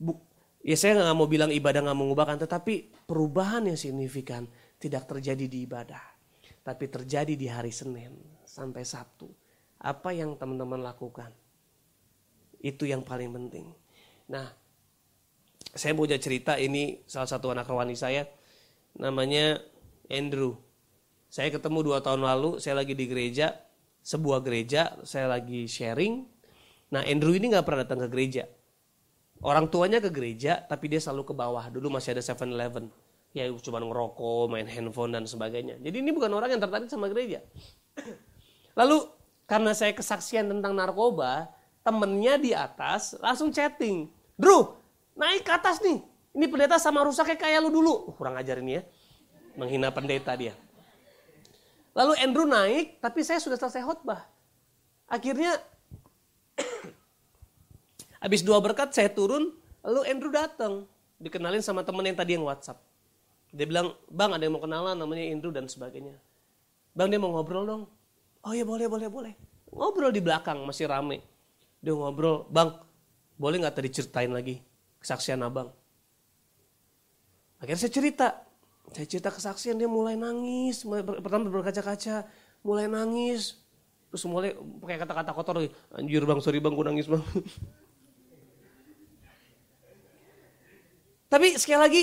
Bu, 0.00 0.12
ya 0.60 0.76
saya 0.76 1.00
nggak 1.00 1.16
mau 1.16 1.28
bilang 1.28 1.50
ibadah 1.52 1.80
nggak 1.84 1.98
mengubahkan. 1.98 2.38
Tetapi 2.44 3.06
perubahan 3.08 3.68
yang 3.68 3.78
signifikan 3.78 4.48
tidak 4.80 5.08
terjadi 5.10 5.44
di 5.46 5.68
ibadah. 5.68 6.02
Tapi 6.60 6.84
terjadi 6.92 7.34
di 7.34 7.46
hari 7.48 7.72
Senin 7.72 8.16
sampai 8.44 8.84
Sabtu. 8.84 9.28
Apa 9.80 10.12
yang 10.12 10.36
teman-teman 10.36 10.80
lakukan? 10.84 11.32
Itu 12.60 12.84
yang 12.84 13.00
paling 13.00 13.32
penting. 13.32 13.72
Nah, 14.28 14.52
saya 15.72 15.96
mau 15.96 16.04
cerita 16.04 16.60
ini 16.60 17.00
salah 17.08 17.30
satu 17.30 17.54
anak 17.54 17.70
rohani 17.70 17.94
saya 17.94 18.26
namanya 18.98 19.62
Andrew. 20.10 20.58
Saya 21.30 21.54
ketemu 21.54 21.86
dua 21.86 21.98
tahun 22.02 22.26
lalu, 22.26 22.58
saya 22.58 22.82
lagi 22.82 22.98
di 22.98 23.06
gereja, 23.06 23.54
sebuah 24.02 24.42
gereja, 24.42 24.98
saya 25.06 25.30
lagi 25.30 25.70
sharing. 25.70 26.26
Nah 26.90 27.06
Andrew 27.06 27.30
ini 27.30 27.54
nggak 27.54 27.62
pernah 27.62 27.86
datang 27.86 28.02
ke 28.02 28.08
gereja. 28.10 28.50
Orang 29.40 29.72
tuanya 29.72 30.04
ke 30.04 30.12
gereja, 30.12 30.60
tapi 30.68 30.92
dia 30.92 31.00
selalu 31.00 31.32
ke 31.32 31.34
bawah. 31.34 31.64
Dulu 31.72 31.96
masih 31.96 32.12
ada 32.12 32.20
7-Eleven. 32.20 32.92
Ya 33.32 33.48
cuma 33.62 33.80
ngerokok, 33.80 34.52
main 34.52 34.68
handphone 34.68 35.16
dan 35.16 35.24
sebagainya. 35.24 35.80
Jadi 35.80 35.96
ini 36.02 36.12
bukan 36.12 36.28
orang 36.36 36.52
yang 36.52 36.60
tertarik 36.60 36.92
sama 36.92 37.08
gereja. 37.08 37.40
Lalu 38.78 39.08
karena 39.48 39.72
saya 39.72 39.96
kesaksian 39.96 40.50
tentang 40.50 40.76
narkoba, 40.76 41.48
temennya 41.80 42.36
di 42.36 42.52
atas 42.52 43.16
langsung 43.18 43.48
chatting. 43.48 44.12
Drew, 44.36 44.76
naik 45.16 45.46
ke 45.46 45.52
atas 45.56 45.80
nih. 45.80 46.04
Ini 46.30 46.46
pendeta 46.46 46.78
sama 46.78 47.02
rusaknya 47.02 47.34
kayak 47.34 47.64
lu 47.66 47.70
dulu. 47.74 48.12
Uh, 48.12 48.14
kurang 48.14 48.38
ajar 48.38 48.62
ini 48.62 48.78
ya. 48.78 48.82
Menghina 49.58 49.90
pendeta 49.90 50.36
dia. 50.38 50.54
Lalu 51.90 52.12
Andrew 52.22 52.46
naik, 52.46 53.02
tapi 53.02 53.26
saya 53.26 53.42
sudah 53.42 53.58
selesai 53.58 53.82
khotbah. 53.82 54.22
Akhirnya, 55.10 55.58
habis 58.20 58.44
dua 58.44 58.60
berkat 58.60 58.92
saya 58.92 59.08
turun, 59.10 59.56
lalu 59.82 60.00
Andrew 60.06 60.30
datang. 60.30 60.86
Dikenalin 61.20 61.60
sama 61.60 61.84
temen 61.84 62.00
yang 62.04 62.16
tadi 62.16 62.36
yang 62.36 62.44
WhatsApp. 62.48 62.80
Dia 63.52 63.66
bilang, 63.66 63.92
bang 64.08 64.30
ada 64.32 64.40
yang 64.46 64.56
mau 64.56 64.62
kenalan 64.62 64.96
namanya 64.96 65.24
Andrew 65.26 65.52
dan 65.52 65.66
sebagainya. 65.66 66.16
Bang 66.94 67.10
dia 67.10 67.20
mau 67.20 67.34
ngobrol 67.34 67.66
dong. 67.66 67.82
Oh 68.40 68.56
ya 68.56 68.64
boleh, 68.64 68.88
boleh, 68.88 69.08
boleh. 69.10 69.34
Ngobrol 69.68 70.14
di 70.14 70.22
belakang, 70.22 70.64
masih 70.64 70.88
rame. 70.88 71.20
Dia 71.82 71.92
ngobrol, 71.92 72.48
bang 72.48 72.72
boleh 73.40 73.56
nggak 73.64 73.76
tadi 73.76 73.88
ceritain 73.88 74.28
lagi 74.28 74.60
kesaksian 75.00 75.40
abang? 75.40 75.72
Akhirnya 77.60 77.80
saya 77.80 77.92
cerita. 77.92 78.28
Saya 78.92 79.06
cerita 79.08 79.28
kesaksian 79.32 79.76
dia 79.80 79.88
mulai 79.88 80.16
nangis. 80.16 80.84
Pertama 81.24 81.48
berkaca-kaca. 81.48 82.28
Mulai 82.60 82.88
nangis. 82.88 83.60
Terus 84.12 84.24
mulai 84.28 84.56
pakai 84.56 84.96
kata-kata 85.00 85.30
kotor. 85.32 85.56
Anjir 85.96 86.24
bang, 86.24 86.40
sorry 86.44 86.60
bang, 86.60 86.72
gue 86.76 86.84
nangis 86.84 87.08
bang. 87.08 87.24
Tapi 91.30 91.54
sekali 91.54 91.78
lagi, 91.78 92.02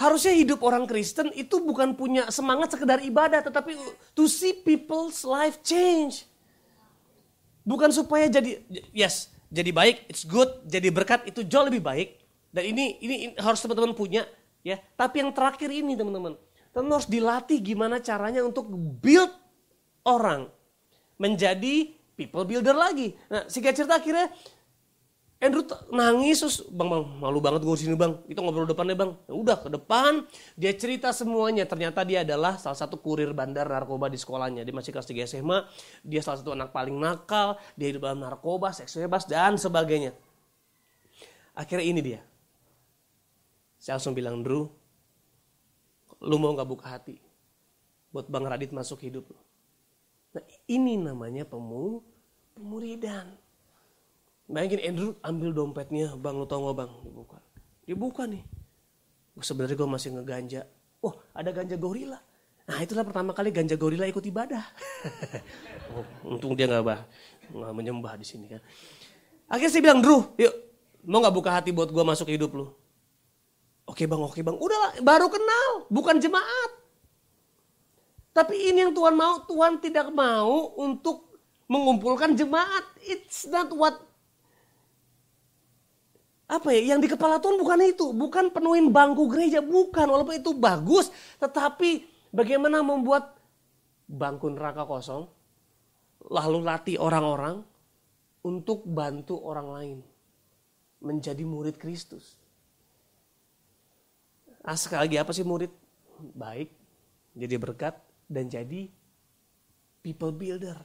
harusnya 0.00 0.32
hidup 0.32 0.64
orang 0.64 0.88
Kristen 0.88 1.28
itu 1.36 1.60
bukan 1.60 1.92
punya 1.92 2.26
semangat 2.32 2.72
sekedar 2.72 3.04
ibadah, 3.04 3.44
tetapi 3.44 3.76
to 4.16 4.24
see 4.24 4.56
people's 4.56 5.22
life 5.28 5.60
change. 5.60 6.24
Bukan 7.62 7.92
supaya 7.92 8.24
jadi, 8.26 8.64
yes, 8.96 9.28
jadi 9.52 9.70
baik, 9.70 10.08
it's 10.08 10.24
good, 10.24 10.50
jadi 10.64 10.88
berkat 10.88 11.28
itu 11.28 11.44
jauh 11.44 11.68
lebih 11.68 11.84
baik. 11.84 12.16
Dan 12.48 12.72
ini 12.72 12.96
ini, 13.04 13.14
harus 13.36 13.60
teman-teman 13.60 13.92
punya 13.92 14.24
ya. 14.64 14.80
Tapi 14.96 15.20
yang 15.20 15.30
terakhir 15.36 15.68
ini 15.68 15.92
teman-teman, 15.92 16.40
teman 16.72 16.90
harus 16.90 17.08
dilatih 17.08 17.60
gimana 17.60 18.00
caranya 18.00 18.40
untuk 18.40 18.72
build 19.04 19.30
orang 20.04 20.48
menjadi 21.20 21.92
people 22.14 22.46
builder 22.46 22.74
lagi. 22.74 23.14
Nah, 23.26 23.46
singkat 23.50 23.74
cerita 23.74 23.98
akhirnya 23.98 24.30
Andrew 25.44 25.60
nangis 25.92 26.40
terus 26.40 26.64
bang 26.72 26.88
bang 26.88 27.04
malu 27.20 27.36
banget 27.36 27.68
gue 27.68 27.76
sini 27.76 27.92
bang. 27.92 28.16
Kita 28.24 28.40
ngobrol 28.40 28.64
depan 28.64 28.88
deh 28.88 28.96
bang. 28.96 29.12
Ya 29.28 29.34
udah 29.36 29.56
ke 29.60 29.68
depan 29.68 30.24
dia 30.56 30.72
cerita 30.72 31.12
semuanya. 31.12 31.68
Ternyata 31.68 32.00
dia 32.00 32.24
adalah 32.24 32.56
salah 32.56 32.80
satu 32.80 32.96
kurir 32.96 33.28
bandar 33.36 33.68
narkoba 33.68 34.08
di 34.08 34.16
sekolahnya. 34.16 34.64
Dia 34.64 34.72
masih 34.72 34.96
kelas 34.96 35.04
3 35.04 35.28
SMA 35.28 35.68
dia 36.00 36.24
salah 36.24 36.40
satu 36.40 36.56
anak 36.56 36.72
paling 36.72 36.96
nakal 36.96 37.60
dia 37.76 37.92
hidup 37.92 38.08
dalam 38.08 38.24
narkoba 38.24 38.72
seks 38.72 38.96
bebas 38.96 39.28
dan 39.28 39.60
sebagainya. 39.60 40.16
Akhirnya 41.52 41.84
ini 41.92 42.00
dia. 42.00 42.20
Saya 43.76 44.00
langsung 44.00 44.16
bilang 44.16 44.40
Drew 44.40 44.64
lu 46.24 46.36
mau 46.40 46.56
nggak 46.56 46.68
buka 46.72 46.88
hati 46.88 47.20
buat 48.08 48.32
bang 48.32 48.48
Radit 48.48 48.72
masuk 48.72 49.04
hidup 49.04 49.28
lu? 49.28 49.36
Nah 50.32 50.44
ini 50.64 50.96
namanya 50.96 51.44
pemu 51.44 52.00
pemuridan 52.56 53.43
Bayangin 54.44 54.80
Andrew 54.84 55.10
ambil 55.24 55.50
dompetnya, 55.56 56.12
bang 56.20 56.36
lu 56.36 56.44
tau 56.44 56.68
gak 56.68 56.76
bang? 56.84 56.90
Dibuka. 57.00 57.38
Dibuka 57.88 58.22
nih. 58.28 58.44
Sebenarnya 59.40 59.76
gue 59.76 59.88
masih 59.88 60.08
ngeganja. 60.14 60.62
Oh 61.00 61.16
ada 61.32 61.48
ganja 61.50 61.80
gorila. 61.80 62.20
Nah 62.64 62.78
itulah 62.80 63.04
pertama 63.04 63.32
kali 63.32 63.52
ganja 63.52 63.76
gorila 63.76 64.04
ikut 64.04 64.24
ibadah. 64.24 64.64
oh, 65.96 66.04
untung 66.36 66.52
dia 66.52 66.68
gak, 66.68 66.84
bah, 66.84 67.08
gak 67.48 67.72
menyembah 67.72 68.20
di 68.20 68.26
sini 68.28 68.52
kan. 68.52 68.60
Akhirnya 69.48 69.72
saya 69.72 69.82
bilang, 69.84 70.00
Drew, 70.04 70.28
yuk 70.36 70.54
mau 71.04 71.24
gak 71.24 71.34
buka 71.36 71.50
hati 71.52 71.72
buat 71.72 71.88
gue 71.88 72.04
masuk 72.04 72.28
hidup 72.28 72.52
lu? 72.52 72.68
Oke 73.84 74.08
bang, 74.08 74.20
oke 74.20 74.40
bang. 74.40 74.56
Udah 74.56 75.00
baru 75.00 75.28
kenal, 75.28 75.88
bukan 75.88 76.20
jemaat. 76.20 76.70
Tapi 78.34 78.72
ini 78.72 78.88
yang 78.88 78.92
Tuhan 78.92 79.14
mau, 79.14 79.44
Tuhan 79.44 79.78
tidak 79.80 80.08
mau 80.12 80.72
untuk 80.80 81.32
mengumpulkan 81.68 82.36
jemaat. 82.36 82.84
It's 83.04 83.46
not 83.48 83.72
what 83.72 84.13
apa 86.54 86.70
ya 86.70 86.94
yang 86.94 87.00
di 87.02 87.10
kepala 87.10 87.42
Tuhan 87.42 87.58
bukan 87.58 87.78
itu, 87.82 88.06
bukan 88.14 88.54
penuhin 88.54 88.94
bangku 88.94 89.26
gereja, 89.26 89.58
bukan 89.58 90.06
walaupun 90.06 90.38
itu 90.38 90.54
bagus, 90.54 91.10
tetapi 91.42 92.06
bagaimana 92.30 92.80
membuat 92.80 93.34
bangku 94.06 94.48
neraka 94.52 94.86
kosong, 94.86 95.26
lalu 96.30 96.58
latih 96.62 96.96
orang-orang 97.02 97.66
untuk 98.44 98.86
bantu 98.86 99.40
orang 99.42 99.68
lain 99.72 99.98
menjadi 101.02 101.42
murid 101.44 101.76
Kristus. 101.76 102.38
Ah, 104.64 104.78
sekali 104.78 105.08
lagi 105.08 105.16
apa 105.20 105.32
sih 105.36 105.44
murid? 105.44 105.68
Baik, 106.32 106.72
jadi 107.36 107.60
berkat 107.60 108.00
dan 108.30 108.48
jadi 108.48 108.88
people 110.00 110.32
builder. 110.32 110.80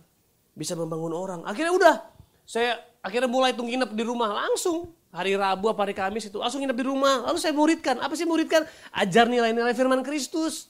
Bisa 0.52 0.76
membangun 0.76 1.16
orang. 1.16 1.42
Akhirnya 1.48 1.72
udah, 1.72 1.96
saya 2.44 2.76
akhirnya 3.00 3.32
mulai 3.32 3.56
tuh 3.56 3.64
nginep 3.64 3.96
di 3.96 4.04
rumah 4.04 4.36
langsung 4.36 4.99
hari 5.10 5.34
Rabu 5.34 5.70
apa 5.74 5.86
hari 5.86 5.96
Kamis 5.98 6.30
itu 6.30 6.38
langsung 6.38 6.62
nginep 6.62 6.78
di 6.78 6.86
rumah. 6.86 7.30
Lalu 7.30 7.38
saya 7.42 7.54
muridkan. 7.54 7.98
Apa 7.98 8.14
sih 8.14 8.26
muridkan? 8.26 8.66
Ajar 8.94 9.26
nilai-nilai 9.26 9.74
firman 9.74 10.06
Kristus. 10.06 10.70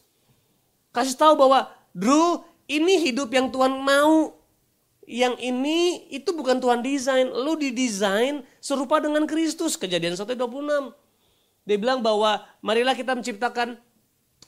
Kasih 0.95 1.15
tahu 1.15 1.37
bahwa, 1.37 1.69
Drew, 1.91 2.41
ini 2.65 2.97
hidup 3.11 3.29
yang 3.35 3.51
Tuhan 3.51 3.77
mau. 3.79 4.35
Yang 5.09 5.41
ini 5.41 6.05
itu 6.13 6.29
bukan 6.31 6.61
Tuhan 6.61 6.85
desain. 6.85 7.27
Lu 7.27 7.57
didesain 7.57 8.45
serupa 8.61 9.01
dengan 9.01 9.25
Kristus. 9.25 9.75
Kejadian 9.75 10.15
1.26. 10.15 10.37
Dia 11.67 11.77
bilang 11.77 11.99
bahwa 12.01 12.41
marilah 12.65 12.97
kita 12.97 13.13
menciptakan 13.13 13.77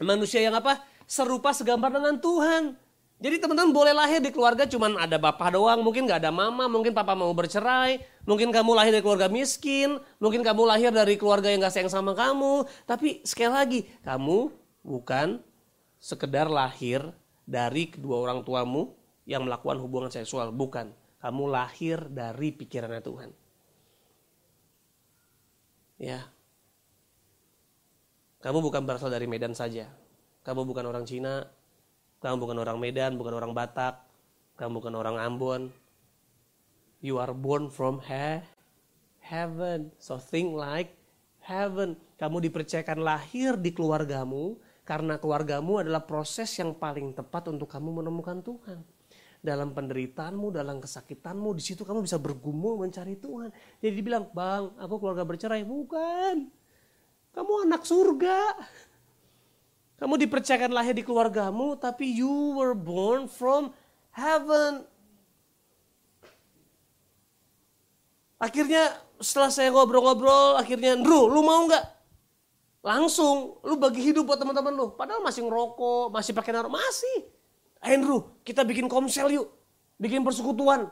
manusia 0.01 0.41
yang 0.41 0.55
apa? 0.57 0.81
Serupa 1.05 1.51
segambar 1.51 1.91
dengan 1.91 2.17
Tuhan. 2.17 2.77
Jadi 3.21 3.37
teman-teman 3.37 3.69
boleh 3.69 3.93
lahir 3.93 4.17
di 4.17 4.33
keluarga 4.33 4.65
cuman 4.65 4.97
ada 4.97 5.21
bapak 5.21 5.53
doang, 5.53 5.85
mungkin 5.85 6.09
gak 6.09 6.25
ada 6.25 6.33
mama, 6.33 6.65
mungkin 6.65 6.89
papa 6.89 7.13
mau 7.13 7.29
bercerai, 7.37 8.01
mungkin 8.25 8.49
kamu 8.49 8.73
lahir 8.73 8.89
dari 8.89 9.05
keluarga 9.05 9.29
miskin, 9.29 10.01
mungkin 10.17 10.41
kamu 10.41 10.65
lahir 10.65 10.89
dari 10.89 11.21
keluarga 11.21 11.53
yang 11.53 11.61
gak 11.61 11.69
sayang 11.69 11.93
sama 11.93 12.17
kamu. 12.17 12.65
Tapi 12.89 13.21
sekali 13.21 13.53
lagi, 13.53 13.79
kamu 14.01 14.49
bukan 14.81 15.37
sekedar 16.01 16.49
lahir 16.49 17.13
dari 17.45 17.93
kedua 17.93 18.25
orang 18.25 18.41
tuamu 18.41 18.97
yang 19.29 19.45
melakukan 19.45 19.77
hubungan 19.77 20.09
seksual, 20.09 20.49
bukan. 20.49 20.89
Kamu 21.21 21.45
lahir 21.45 22.01
dari 22.09 22.49
pikirannya 22.49 23.05
Tuhan. 23.05 23.29
Ya. 26.01 26.25
Kamu 28.41 28.65
bukan 28.65 28.81
berasal 28.89 29.13
dari 29.13 29.29
Medan 29.29 29.53
saja. 29.53 29.93
Kamu 30.41 30.65
bukan 30.65 30.89
orang 30.89 31.05
Cina, 31.05 31.45
kamu 32.21 32.37
bukan 32.37 32.57
orang 32.61 32.77
Medan, 32.77 33.17
bukan 33.17 33.33
orang 33.33 33.51
Batak, 33.57 33.97
kamu 34.55 34.77
bukan 34.77 34.93
orang 34.93 35.17
Ambon. 35.17 35.73
You 37.01 37.17
are 37.17 37.33
born 37.33 37.73
from 37.73 37.97
he 38.05 38.45
heaven. 39.25 39.89
So 39.97 40.21
think 40.21 40.53
like 40.53 40.93
heaven. 41.41 41.97
Kamu 42.21 42.37
dipercayakan 42.45 43.01
lahir 43.01 43.57
di 43.57 43.73
keluargamu 43.73 44.61
karena 44.85 45.17
keluargamu 45.17 45.81
adalah 45.81 46.05
proses 46.05 46.53
yang 46.61 46.77
paling 46.77 47.17
tepat 47.17 47.49
untuk 47.49 47.65
kamu 47.65 48.05
menemukan 48.05 48.45
Tuhan 48.45 48.85
dalam 49.41 49.73
penderitaanmu, 49.73 50.53
dalam 50.53 50.77
kesakitanmu, 50.77 51.57
di 51.57 51.63
situ 51.65 51.81
kamu 51.81 52.05
bisa 52.05 52.21
bergumul 52.21 52.77
mencari 52.77 53.17
Tuhan. 53.17 53.49
Jadi 53.81 53.93
dibilang, 53.97 54.29
bang, 54.29 54.69
aku 54.77 55.01
keluarga 55.01 55.25
bercerai. 55.25 55.65
Bukan. 55.65 56.45
Kamu 57.33 57.65
anak 57.65 57.81
surga. 57.81 58.37
Kamu 60.01 60.17
dipercayakan 60.17 60.73
lahir 60.73 60.97
di 60.97 61.05
keluargamu, 61.05 61.77
tapi 61.77 62.09
you 62.09 62.57
were 62.57 62.73
born 62.73 63.29
from 63.29 63.69
heaven. 64.09 64.81
Akhirnya 68.41 68.97
setelah 69.21 69.53
saya 69.53 69.69
ngobrol-ngobrol, 69.69 70.57
akhirnya, 70.57 70.97
Ndru, 70.97 71.29
lu 71.29 71.45
mau 71.45 71.69
nggak? 71.69 71.85
Langsung, 72.81 73.61
lu 73.61 73.77
bagi 73.77 74.01
hidup 74.01 74.25
buat 74.25 74.41
teman-teman 74.41 74.73
lu. 74.73 74.97
Padahal 74.97 75.21
masih 75.21 75.45
ngerokok, 75.45 76.09
masih 76.09 76.33
pakai 76.33 76.49
naruh, 76.49 76.73
masih. 76.73 77.29
Andrew, 77.77 78.25
kita 78.41 78.65
bikin 78.65 78.89
komsel 78.89 79.29
yuk. 79.29 79.53
Bikin 80.01 80.25
persekutuan. 80.25 80.89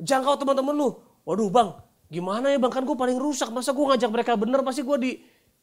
Jangkau 0.00 0.40
teman-teman 0.40 0.72
lu. 0.72 0.96
Waduh 1.28 1.52
bang, 1.52 1.76
gimana 2.08 2.48
ya 2.48 2.56
bang? 2.56 2.72
Kan 2.72 2.88
gue 2.88 2.96
paling 2.96 3.20
rusak. 3.20 3.52
Masa 3.52 3.76
gue 3.76 3.84
ngajak 3.84 4.08
mereka 4.08 4.32
bener 4.32 4.64
pasti 4.64 4.80
gue 4.80 4.96
di, 4.96 5.10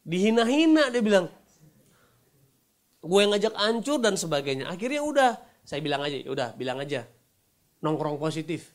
dihina-hina 0.06 0.94
dia 0.94 1.02
bilang. 1.02 1.26
Gue 3.04 3.20
yang 3.20 3.36
ngajak 3.36 3.52
hancur 3.52 4.00
dan 4.00 4.16
sebagainya. 4.16 4.72
Akhirnya 4.72 5.04
udah, 5.04 5.36
saya 5.60 5.84
bilang 5.84 6.00
aja, 6.00 6.16
ya 6.16 6.30
udah 6.32 6.48
bilang 6.56 6.80
aja. 6.80 7.04
Nongkrong 7.84 8.16
positif. 8.16 8.72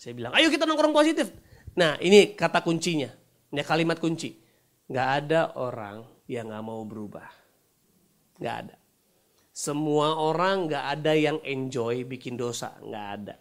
Saya 0.00 0.16
bilang, 0.16 0.32
ayo 0.32 0.48
kita 0.48 0.64
nongkrong 0.64 0.96
positif. 0.96 1.28
Nah 1.76 2.00
ini 2.00 2.32
kata 2.32 2.64
kuncinya. 2.64 3.12
Ini 3.52 3.60
kalimat 3.60 4.00
kunci. 4.00 4.40
Gak 4.88 5.08
ada 5.22 5.52
orang 5.60 6.24
yang 6.24 6.48
gak 6.48 6.64
mau 6.64 6.80
berubah. 6.88 7.28
Gak 8.40 8.56
ada. 8.64 8.76
Semua 9.52 10.16
orang 10.20 10.68
gak 10.68 11.00
ada 11.00 11.12
yang 11.16 11.40
enjoy 11.44 12.04
bikin 12.04 12.36
dosa, 12.36 12.76
gak 12.80 13.06
ada. 13.20 13.36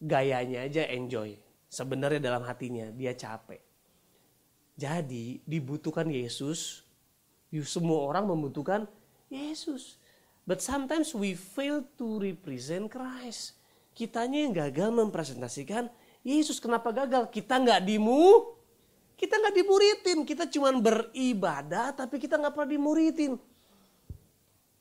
Gayanya 0.00 0.64
aja 0.64 0.88
enjoy. 0.88 1.36
Sebenarnya 1.68 2.20
dalam 2.20 2.44
hatinya 2.44 2.88
dia 2.92 3.16
capek. 3.16 3.60
Jadi 4.76 5.40
dibutuhkan 5.44 6.08
Yesus. 6.08 6.84
Semua 7.60 8.08
orang 8.08 8.24
membutuhkan 8.24 8.88
Yesus. 9.28 10.00
But 10.48 10.64
sometimes 10.64 11.12
we 11.12 11.36
fail 11.36 11.84
to 12.00 12.18
represent 12.18 12.88
Christ. 12.88 13.60
Kitanya 13.92 14.48
yang 14.48 14.56
gagal 14.56 14.88
mempresentasikan 14.88 15.92
Yesus. 16.24 16.56
Kenapa 16.56 16.90
gagal? 16.90 17.28
Kita 17.28 17.60
nggak 17.60 17.84
dimu, 17.84 18.56
kita 19.20 19.38
nggak 19.38 19.54
dimuritin. 19.54 20.18
Kita 20.24 20.48
cuma 20.48 20.72
beribadah, 20.74 21.92
tapi 21.92 22.16
kita 22.18 22.40
nggak 22.40 22.56
pernah 22.56 22.70
dimuritin. 22.72 23.36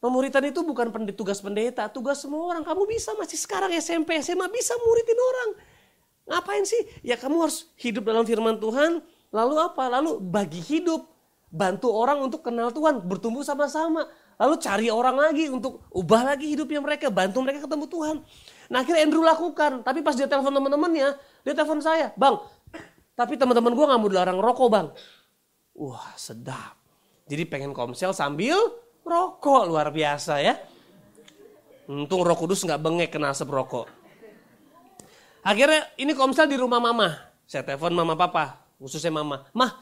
Pemuritan 0.01 0.41
itu 0.49 0.65
bukan 0.65 0.89
tugas 1.13 1.37
pendeta, 1.45 1.85
tugas 1.85 2.25
semua 2.25 2.49
orang. 2.49 2.65
Kamu 2.65 2.89
bisa 2.89 3.13
masih 3.13 3.37
sekarang 3.37 3.69
SMP, 3.77 4.17
SMA 4.17 4.49
bisa 4.49 4.73
muritin 4.81 5.19
orang. 5.19 5.49
Ngapain 6.25 6.65
sih? 6.65 6.81
Ya 7.05 7.19
kamu 7.21 7.37
harus 7.45 7.69
hidup 7.77 8.09
dalam 8.09 8.25
firman 8.25 8.57
Tuhan. 8.57 9.05
Lalu 9.29 9.55
apa? 9.61 9.83
Lalu 9.93 10.17
bagi 10.17 10.57
hidup. 10.57 11.05
Bantu 11.51 11.91
orang 11.91 12.23
untuk 12.23 12.41
kenal 12.47 12.71
Tuhan. 12.71 13.03
Bertumbuh 13.03 13.43
sama-sama. 13.43 14.07
Lalu 14.39 14.55
cari 14.57 14.87
orang 14.87 15.19
lagi 15.19 15.51
untuk 15.51 15.85
ubah 15.91 16.33
lagi 16.33 16.49
hidupnya 16.49 16.79
mereka. 16.79 17.11
Bantu 17.11 17.43
mereka 17.43 17.67
ketemu 17.67 17.85
Tuhan. 17.91 18.15
Nah 18.71 18.81
akhirnya 18.81 19.03
Andrew 19.03 19.21
lakukan. 19.21 19.83
Tapi 19.83 19.99
pas 19.99 20.15
dia 20.15 20.25
telepon 20.25 20.55
teman-temannya, 20.55 21.19
dia 21.43 21.53
telepon 21.53 21.83
saya. 21.83 22.15
Bang, 22.15 22.39
tapi 23.13 23.35
teman-teman 23.35 23.75
gue 23.75 23.85
gak 23.85 23.99
mau 23.99 24.09
dilarang 24.09 24.39
rokok 24.39 24.67
bang. 24.71 24.87
Wah 25.75 26.15
sedap. 26.15 26.79
Jadi 27.27 27.43
pengen 27.45 27.75
komsel 27.75 28.15
sambil 28.15 28.57
Rokok 29.01 29.65
luar 29.65 29.89
biasa 29.89 30.33
ya. 30.45 30.53
Untung 31.89 32.21
roh 32.21 32.37
kudus 32.37 32.61
nggak 32.61 32.81
bengek 32.81 33.09
kena 33.09 33.33
asap 33.33 33.49
rokok. 33.49 33.89
Akhirnya 35.41 35.89
ini 35.97 36.13
komsel 36.13 36.45
di 36.45 36.55
rumah 36.55 36.77
mama. 36.77 37.17
Saya 37.49 37.65
telepon 37.65 37.97
mama 37.97 38.13
papa, 38.13 38.61
khususnya 38.77 39.09
mama. 39.09 39.49
Mah, 39.57 39.73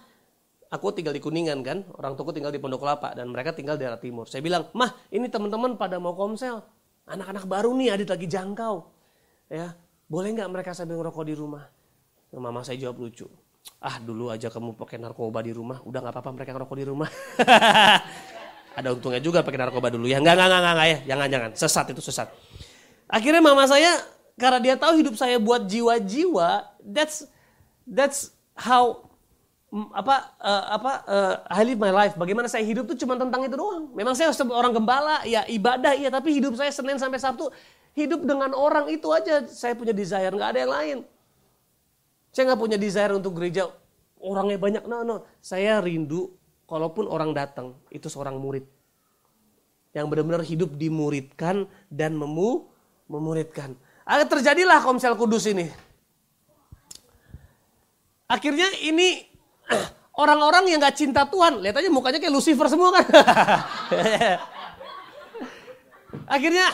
aku 0.70 0.94
tinggal 0.94 1.14
di 1.14 1.22
Kuningan 1.22 1.60
kan, 1.66 1.86
orang 1.98 2.14
tuku 2.14 2.30
tinggal 2.34 2.54
di 2.54 2.62
Pondok 2.62 2.86
Kelapa 2.86 3.18
dan 3.18 3.30
mereka 3.34 3.54
tinggal 3.54 3.76
di 3.76 3.86
daerah 3.86 3.98
timur. 3.98 4.30
Saya 4.30 4.46
bilang, 4.46 4.70
mah 4.78 4.94
ini 5.10 5.26
teman-teman 5.28 5.76
pada 5.76 5.98
mau 5.98 6.14
komsel. 6.14 6.62
Anak-anak 7.10 7.50
baru 7.50 7.74
nih, 7.74 7.98
adit 7.98 8.10
lagi 8.10 8.30
jangkau. 8.30 8.86
Ya, 9.50 9.74
boleh 10.06 10.30
nggak 10.38 10.50
mereka 10.54 10.72
sambil 10.78 11.02
ngerokok 11.02 11.26
di 11.26 11.34
rumah? 11.34 11.66
Mama 12.30 12.62
saya 12.62 12.78
jawab 12.78 13.02
lucu. 13.02 13.26
Ah 13.82 13.98
dulu 13.98 14.30
aja 14.30 14.54
kamu 14.54 14.78
pakai 14.78 15.02
narkoba 15.02 15.42
di 15.42 15.50
rumah, 15.50 15.82
udah 15.82 16.00
nggak 16.06 16.14
apa-apa 16.14 16.32
mereka 16.38 16.52
ngerokok 16.54 16.78
di 16.78 16.86
rumah. 16.86 17.10
Ada 18.78 18.94
untungnya 18.94 19.18
juga 19.18 19.42
pakai 19.42 19.58
narkoba 19.58 19.90
dulu 19.90 20.06
ya. 20.06 20.22
Enggak, 20.22 20.38
enggak, 20.38 20.48
enggak, 20.54 20.62
enggak, 20.62 20.88
ya. 20.88 20.98
Jangan, 21.10 21.28
jangan. 21.34 21.52
Sesat 21.58 21.86
itu 21.90 22.02
sesat. 22.06 22.30
Akhirnya 23.10 23.42
mama 23.42 23.66
saya 23.66 23.98
karena 24.38 24.60
dia 24.62 24.76
tahu 24.78 25.02
hidup 25.02 25.18
saya 25.18 25.42
buat 25.42 25.66
jiwa-jiwa, 25.66 26.78
that's 26.86 27.26
that's 27.90 28.32
how 28.54 29.09
apa 29.70 30.34
uh, 30.42 30.66
apa 30.82 30.92
uh, 31.06 31.36
I 31.46 31.62
live 31.62 31.78
my 31.78 31.94
life. 31.94 32.18
Bagaimana 32.18 32.50
saya 32.50 32.66
hidup 32.66 32.90
tuh 32.90 32.98
cuma 32.98 33.14
tentang 33.14 33.46
itu 33.46 33.54
doang. 33.54 33.94
Memang 33.94 34.18
saya 34.18 34.34
orang 34.50 34.74
gembala, 34.74 35.22
ya 35.30 35.46
ibadah 35.46 35.94
iya, 35.94 36.10
tapi 36.10 36.34
hidup 36.34 36.58
saya 36.58 36.74
Senin 36.74 36.98
sampai 36.98 37.22
Sabtu 37.22 37.54
hidup 37.94 38.26
dengan 38.26 38.54
orang 38.58 38.90
itu 38.90 39.10
aja 39.14 39.46
saya 39.46 39.78
punya 39.78 39.94
desire, 39.94 40.34
nggak 40.34 40.50
ada 40.58 40.60
yang 40.60 40.74
lain. 40.74 40.98
Saya 42.34 42.54
nggak 42.54 42.62
punya 42.62 42.78
desire 42.82 43.14
untuk 43.14 43.38
gereja 43.38 43.70
orangnya 44.18 44.58
banyak, 44.58 44.84
no 44.90 45.06
no. 45.06 45.30
Saya 45.38 45.78
rindu 45.86 46.34
kalaupun 46.66 47.06
orang 47.06 47.34
datang 47.38 47.78
itu 47.94 48.10
seorang 48.10 48.42
murid 48.42 48.66
yang 49.94 50.10
benar-benar 50.10 50.46
hidup 50.46 50.74
dimuridkan 50.78 51.70
dan 51.90 52.18
memu 52.18 52.66
memuridkan. 53.10 53.74
Akhirnya 54.06 54.30
terjadilah 54.34 54.80
Komsel 54.82 55.14
Kudus 55.14 55.46
ini. 55.46 55.70
Akhirnya 58.30 58.70
ini 58.86 59.29
orang-orang 60.22 60.70
yang 60.70 60.80
gak 60.82 60.98
cinta 60.98 61.26
Tuhan, 61.26 61.64
lihat 61.64 61.80
aja 61.80 61.90
mukanya 61.90 62.20
kayak 62.20 62.34
Lucifer 62.34 62.68
semua 62.68 62.92
kan. 62.96 63.06
Akhirnya 66.36 66.66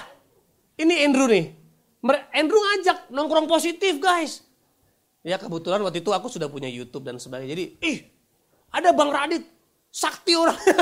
ini 0.79 1.03
Andrew 1.03 1.27
nih. 1.27 1.51
Andrew 2.35 2.59
ngajak 2.59 3.09
nongkrong 3.09 3.49
positif 3.49 3.97
guys. 3.97 4.45
Ya 5.25 5.41
kebetulan 5.41 5.81
waktu 5.81 6.05
itu 6.05 6.13
aku 6.13 6.29
sudah 6.29 6.45
punya 6.45 6.69
YouTube 6.69 7.01
dan 7.01 7.17
sebagainya. 7.17 7.57
Jadi, 7.57 7.65
ih 7.81 7.97
ada 8.69 8.93
Bang 8.93 9.09
Radit 9.09 9.55
Sakti 9.95 10.35
orangnya. 10.35 10.75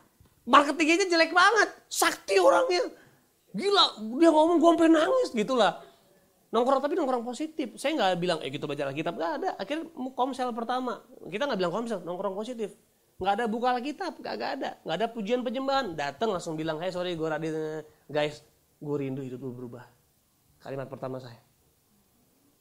Marketingnya 0.52 1.04
jelek 1.04 1.36
banget. 1.36 1.68
Sakti 1.92 2.40
orangnya. 2.40 2.88
Gila, 3.52 3.84
dia 4.18 4.30
ngomong 4.32 4.56
gue 4.56 4.70
sampai 4.72 4.90
nangis 4.90 5.28
gitu 5.36 5.54
lah. 5.54 5.84
Nongkrong 6.54 6.82
tapi 6.86 6.94
nongkrong 6.94 7.26
positif. 7.26 7.74
Saya 7.74 7.98
nggak 7.98 8.10
bilang, 8.22 8.38
eh 8.38 8.46
gitu 8.54 8.70
baca 8.70 8.86
Alkitab. 8.86 9.18
Gak 9.18 9.32
ada. 9.42 9.50
Akhirnya 9.58 9.90
komsel 10.14 10.54
pertama. 10.54 11.02
Kita 11.26 11.50
nggak 11.50 11.58
bilang 11.58 11.74
komsel, 11.74 11.98
nongkrong 12.06 12.38
positif. 12.38 12.78
Nggak 13.18 13.32
ada 13.42 13.44
buka 13.50 13.74
Alkitab, 13.74 14.22
gak, 14.22 14.34
gak 14.38 14.50
ada. 14.62 14.70
Nggak 14.86 14.96
ada 15.02 15.06
pujian 15.10 15.42
penyembahan. 15.42 15.98
Datang 15.98 16.30
langsung 16.30 16.54
bilang, 16.54 16.78
hey 16.78 16.94
sorry 16.94 17.18
gue 17.18 17.26
radit. 17.26 17.82
Guys, 18.06 18.46
gue 18.78 18.96
rindu 19.02 19.26
hidup 19.26 19.42
lu 19.42 19.50
berubah. 19.50 19.82
Kalimat 20.62 20.86
pertama 20.86 21.18
saya. 21.18 21.42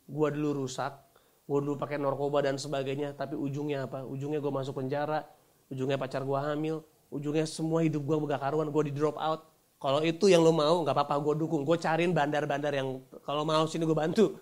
Gue 0.10 0.27
dulu 0.34 0.65
rusak, 0.65 0.97
gue 1.45 1.60
dulu 1.62 1.77
pakai 1.77 2.01
narkoba 2.01 2.41
dan 2.41 2.58
sebagainya, 2.58 3.13
tapi 3.13 3.38
ujungnya 3.38 3.86
apa? 3.86 4.03
Ujungnya 4.10 4.41
gue 4.41 4.51
masuk 4.51 4.82
penjara, 4.82 5.21
ujungnya 5.69 6.01
pacar 6.01 6.25
gue 6.25 6.36
hamil, 6.36 6.82
ujungnya 7.13 7.45
semua 7.45 7.86
hidup 7.86 8.01
gue 8.03 8.15
gak 8.25 8.41
karuan, 8.41 8.73
gue 8.73 8.84
di 8.89 8.93
drop 8.93 9.21
out. 9.21 9.53
Kalau 9.84 10.00
itu 10.00 10.32
yang 10.32 10.48
lo 10.48 10.56
mau, 10.56 10.80
nggak 10.80 10.96
apa-apa, 10.96 11.19
gue 11.19 11.43
dukung. 11.43 11.67
Gue 11.67 11.76
cariin 11.76 12.15
bandar-bandar 12.15 12.72
yang 12.72 13.04
kalau 13.28 13.43
mau 13.43 13.67
sini 13.67 13.84
gue 13.84 13.91
bantu. 13.91 14.39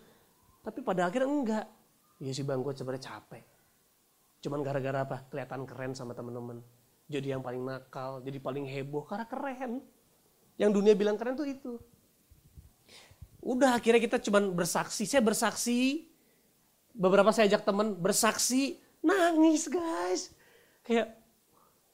Tapi 0.62 0.86
pada 0.86 1.10
akhirnya 1.10 1.25
enggak. 1.25 1.65
Iya 2.21 2.32
sih 2.38 2.45
bang, 2.45 2.62
gue 2.62 2.69
sebenarnya 2.77 3.10
capek. 3.10 3.41
Cuman 4.45 4.62
gara-gara 4.62 5.01
apa? 5.01 5.25
Kelihatan 5.34 5.65
keren 5.65 5.97
sama 5.97 6.13
temen-temen. 6.13 6.62
Jadi 7.10 7.34
yang 7.34 7.41
paling 7.41 7.65
nakal, 7.65 8.21
jadi 8.21 8.38
paling 8.38 8.69
heboh 8.69 9.01
karena 9.01 9.25
keren. 9.25 9.82
Yang 10.62 10.71
dunia 10.77 10.93
bilang 10.93 11.17
keren 11.17 11.34
tuh 11.34 11.49
itu. 11.49 11.82
Udah 13.41 13.82
akhirnya 13.82 13.97
kita 13.97 14.21
cuman 14.21 14.54
bersaksi. 14.54 15.10
Saya 15.10 15.25
bersaksi. 15.25 16.06
Beberapa 16.93 17.34
saya 17.34 17.49
ajak 17.49 17.65
temen 17.65 17.97
bersaksi. 17.97 18.77
Nangis 19.01 19.65
guys. 19.65 20.30
Kayak 20.86 21.17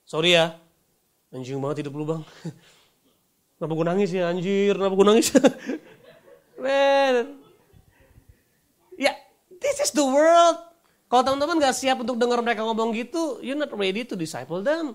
sorry 0.04 0.36
ya, 0.36 0.60
anjing 1.32 1.56
banget 1.64 1.88
hidup 1.88 1.96
lu 1.96 2.04
bang. 2.04 2.24
Kenapa 3.58 3.74
gue 3.74 3.88
nangis 3.90 4.10
ya 4.14 4.30
anjir, 4.30 4.78
kenapa 4.78 4.94
gue 4.94 5.08
nangis? 5.10 5.28
Man. 6.62 7.42
Ya, 8.94 9.14
this 9.58 9.82
is 9.82 9.90
the 9.94 10.06
world. 10.06 10.62
Kalau 11.10 11.24
teman-teman 11.26 11.58
gak 11.58 11.74
siap 11.74 11.98
untuk 11.98 12.22
dengar 12.22 12.38
mereka 12.46 12.62
ngomong 12.62 12.94
gitu, 12.94 13.42
you're 13.42 13.58
not 13.58 13.74
ready 13.74 14.06
to 14.06 14.14
disciple 14.14 14.62
them. 14.62 14.94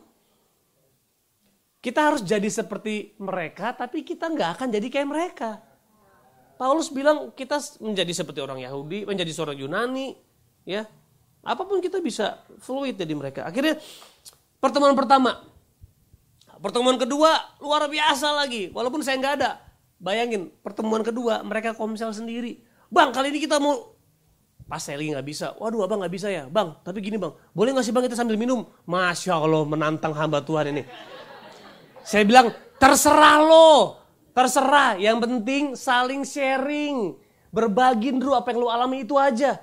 Kita 1.82 2.14
harus 2.14 2.22
jadi 2.22 2.46
seperti 2.46 3.18
mereka, 3.18 3.74
tapi 3.74 4.06
kita 4.06 4.30
nggak 4.30 4.54
akan 4.54 4.70
jadi 4.70 4.86
kayak 4.86 5.08
mereka. 5.10 5.58
Paulus 6.54 6.86
bilang 6.94 7.34
kita 7.34 7.58
menjadi 7.82 8.22
seperti 8.22 8.38
orang 8.38 8.62
Yahudi, 8.62 9.02
menjadi 9.02 9.34
seorang 9.34 9.58
Yunani, 9.58 10.14
ya. 10.62 10.86
Apa 11.42 11.66
pun 11.66 11.82
kita 11.82 11.98
bisa 11.98 12.38
fluid 12.62 12.94
jadi 12.94 13.10
mereka. 13.18 13.42
Akhirnya 13.42 13.82
pertemuan 14.62 14.94
pertama, 14.94 15.42
pertemuan 16.62 16.94
kedua 16.96 17.58
luar 17.58 17.90
biasa 17.90 18.30
lagi, 18.38 18.70
walaupun 18.70 19.02
saya 19.02 19.18
nggak 19.18 19.34
ada. 19.42 19.58
Bayangin 19.98 20.54
pertemuan 20.62 21.02
kedua 21.02 21.42
mereka 21.42 21.74
komsel 21.74 22.14
sendiri. 22.14 22.62
Bang 22.86 23.10
kali 23.10 23.34
ini 23.34 23.42
kita 23.42 23.58
mau 23.58 23.92
pas 24.70 24.80
saya 24.80 24.96
nggak 24.96 25.26
bisa. 25.26 25.52
Waduh 25.58 25.84
abang 25.84 26.00
nggak 26.00 26.14
bisa 26.14 26.30
ya, 26.30 26.46
bang. 26.46 26.72
Tapi 26.80 27.02
gini 27.02 27.18
bang, 27.18 27.34
boleh 27.52 27.70
nggak 27.74 27.84
sih 27.84 27.92
bang 27.92 28.06
kita 28.06 28.16
sambil 28.16 28.38
minum? 28.38 28.64
Masya 28.86 29.36
Allah 29.36 29.66
menantang 29.66 30.14
hamba 30.16 30.40
Tuhan 30.40 30.72
ini. 30.72 30.82
Saya 32.02 32.26
bilang, 32.26 32.50
terserah 32.82 33.38
lo. 33.42 34.00
Terserah, 34.32 34.96
yang 34.96 35.20
penting 35.20 35.76
saling 35.76 36.24
sharing. 36.24 37.14
Berbagi 37.52 38.16
dulu 38.16 38.32
apa 38.32 38.50
yang 38.50 38.64
lo 38.64 38.72
alami 38.72 39.04
itu 39.04 39.14
aja. 39.14 39.60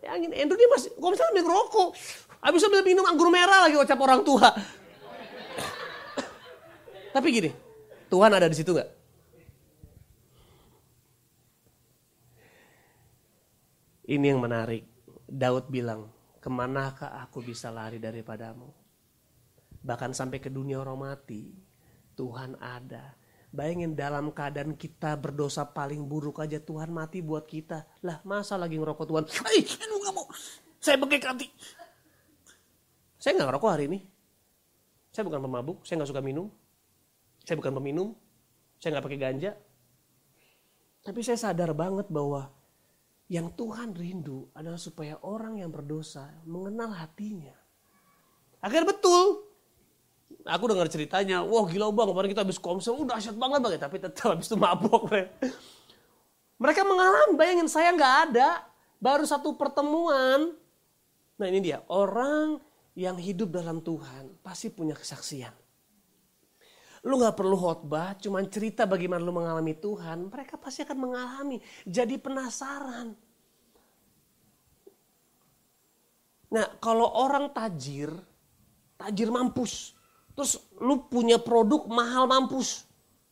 Bayangin, 0.00 0.32
Andrew 0.32 0.56
dia 0.56 0.68
masih, 0.72 0.90
misalnya 0.96 1.30
ambil 1.36 1.46
rokok. 1.52 1.88
Habis 2.40 2.64
ambil 2.64 2.82
minum 2.82 3.04
anggur 3.04 3.28
merah 3.28 3.68
lagi 3.68 3.76
ucap 3.76 4.00
orang 4.00 4.24
tua. 4.24 4.50
Tapi 7.16 7.32
gini, 7.32 7.48
Tuhan 8.12 8.28
ada 8.28 8.44
di 8.44 8.52
situ 8.52 8.76
nggak? 8.76 8.90
Ini 14.12 14.36
yang 14.36 14.44
menarik. 14.44 14.84
Daud 15.24 15.72
bilang, 15.72 16.12
ke 16.44 16.52
manakah 16.52 17.16
aku 17.24 17.40
bisa 17.40 17.72
lari 17.72 17.96
daripadamu? 17.96 18.68
Bahkan 19.80 20.12
sampai 20.12 20.44
ke 20.44 20.52
dunia 20.52 20.76
orang 20.76 21.08
mati, 21.08 21.56
Tuhan 22.20 22.60
ada. 22.60 23.16
Bayangin 23.48 23.96
dalam 23.96 24.36
keadaan 24.36 24.76
kita 24.76 25.16
berdosa 25.16 25.64
paling 25.72 26.04
buruk 26.04 26.44
aja 26.44 26.60
Tuhan 26.60 26.92
mati 26.92 27.24
buat 27.24 27.48
kita. 27.48 28.04
Lah 28.04 28.20
masa 28.28 28.60
lagi 28.60 28.76
ngerokok 28.76 29.06
Tuhan? 29.08 29.24
Hei, 29.40 29.64
lu 29.88 30.04
gak 30.04 30.12
mau. 30.12 30.28
Saya 30.84 31.00
bengkek 31.00 31.24
hati. 31.24 31.48
Saya 33.16 33.40
nggak 33.40 33.48
ngerokok 33.56 33.70
hari 33.72 33.88
ini. 33.88 34.04
Saya 35.16 35.24
bukan 35.24 35.40
pemabuk, 35.40 35.80
saya 35.88 35.96
nggak 35.96 36.12
suka 36.12 36.20
minum. 36.20 36.52
Saya 37.46 37.62
bukan 37.62 37.78
peminum, 37.78 38.08
saya 38.82 38.98
nggak 38.98 39.06
pakai 39.06 39.20
ganja. 39.22 39.50
Tapi 41.06 41.22
saya 41.22 41.38
sadar 41.38 41.70
banget 41.70 42.10
bahwa 42.10 42.50
yang 43.30 43.54
Tuhan 43.54 43.94
rindu 43.94 44.50
adalah 44.50 44.78
supaya 44.78 45.14
orang 45.22 45.62
yang 45.62 45.70
berdosa 45.70 46.26
mengenal 46.42 46.90
hatinya. 46.90 47.54
Akhirnya 48.58 48.90
betul, 48.90 49.46
Aku 50.46 50.70
dengar 50.70 50.86
ceritanya, 50.86 51.42
wah 51.42 51.66
gila 51.66 51.90
bang, 51.90 52.06
kemarin 52.10 52.30
kita 52.30 52.42
habis 52.46 52.58
komsel, 52.58 52.98
udah 53.02 53.18
asyik 53.18 53.34
banget 53.34 53.58
bang, 53.62 53.72
tapi 53.82 53.96
tetap 53.98 54.30
habis 54.30 54.46
itu 54.46 54.58
mabok. 54.58 55.10
Mereka 56.62 56.82
mengalami, 56.86 57.34
bayangin 57.34 57.66
saya 57.70 57.90
nggak 57.94 58.14
ada, 58.30 58.62
baru 59.02 59.26
satu 59.26 59.58
pertemuan. 59.58 60.54
Nah 61.38 61.46
ini 61.50 61.58
dia, 61.62 61.82
orang 61.90 62.62
yang 62.94 63.18
hidup 63.18 63.54
dalam 63.54 63.82
Tuhan 63.82 64.38
pasti 64.42 64.70
punya 64.70 64.94
kesaksian. 64.94 65.65
Lu 67.06 67.22
nggak 67.22 67.38
perlu 67.38 67.54
khotbah, 67.54 68.18
cuman 68.18 68.50
cerita 68.50 68.82
bagaimana 68.82 69.22
lu 69.22 69.30
mengalami 69.30 69.78
Tuhan, 69.78 70.26
mereka 70.26 70.58
pasti 70.58 70.82
akan 70.82 70.98
mengalami, 70.98 71.62
jadi 71.86 72.18
penasaran. 72.18 73.14
Nah 76.50 76.66
kalau 76.82 77.06
orang 77.14 77.54
tajir, 77.54 78.10
tajir 78.98 79.30
mampus, 79.30 79.96
Terus 80.36 80.60
lu 80.76 81.00
punya 81.08 81.40
produk 81.40 81.88
mahal 81.88 82.28
mampus. 82.28 82.84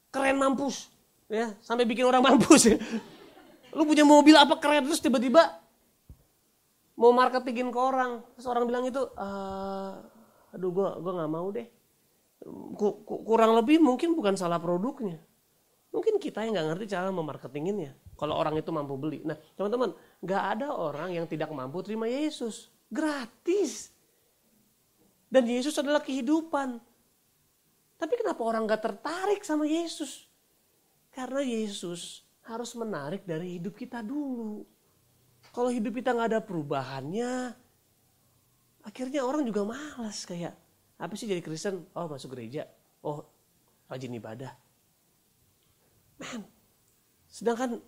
Keren 0.08 0.40
mampus. 0.40 0.88
Ya, 1.28 1.52
sampai 1.60 1.84
bikin 1.84 2.08
orang 2.08 2.24
mampus 2.24 2.64
ya. 2.64 2.80
Lu 3.76 3.84
punya 3.84 4.08
mobil 4.08 4.32
apa 4.32 4.56
keren 4.56 4.88
terus 4.88 5.04
tiba-tiba 5.04 5.60
mau 6.96 7.12
marketingin 7.12 7.68
ke 7.68 7.76
orang. 7.78 8.24
Terus 8.34 8.48
orang 8.48 8.64
bilang 8.64 8.88
itu, 8.88 9.04
uh, 9.20 10.00
aduh 10.56 10.70
gua 10.72 10.96
gua 10.96 11.12
nggak 11.20 11.32
mau 11.32 11.46
deh. 11.52 11.68
Kurang 13.06 13.56
lebih 13.56 13.80
mungkin 13.80 14.12
bukan 14.12 14.36
salah 14.36 14.60
produknya. 14.60 15.16
Mungkin 15.94 16.18
kita 16.18 16.44
yang 16.44 16.58
nggak 16.58 16.68
ngerti 16.74 16.84
cara 16.92 17.08
memarketinginnya. 17.08 17.96
Kalau 18.18 18.34
orang 18.36 18.58
itu 18.58 18.68
mampu 18.74 18.98
beli. 18.98 19.22
Nah, 19.24 19.38
teman-teman, 19.54 19.94
nggak 20.20 20.42
ada 20.58 20.68
orang 20.74 21.14
yang 21.14 21.24
tidak 21.24 21.48
mampu 21.54 21.80
terima 21.80 22.10
Yesus. 22.10 22.68
Gratis. 22.90 23.94
Dan 25.30 25.50
Yesus 25.50 25.74
adalah 25.80 25.98
kehidupan. 25.98 26.78
Tapi 27.98 28.14
kenapa 28.20 28.42
orang 28.42 28.70
gak 28.70 28.84
tertarik 28.86 29.42
sama 29.42 29.66
Yesus? 29.66 30.30
Karena 31.10 31.42
Yesus 31.42 32.22
harus 32.46 32.70
menarik 32.78 33.26
dari 33.26 33.58
hidup 33.58 33.74
kita 33.74 34.02
dulu. 34.04 34.62
Kalau 35.54 35.70
hidup 35.70 35.94
kita 35.94 36.14
gak 36.14 36.34
ada 36.34 36.40
perubahannya, 36.42 37.54
akhirnya 38.82 39.26
orang 39.26 39.46
juga 39.46 39.62
malas 39.66 40.26
kayak 40.26 40.54
apa 40.98 41.12
sih 41.18 41.26
jadi 41.26 41.42
Kristen? 41.42 41.86
Oh 41.94 42.06
masuk 42.06 42.34
gereja, 42.38 42.66
oh 43.02 43.26
rajin 43.90 44.14
ibadah. 44.14 44.52
Man, 46.20 46.46
sedangkan 47.26 47.82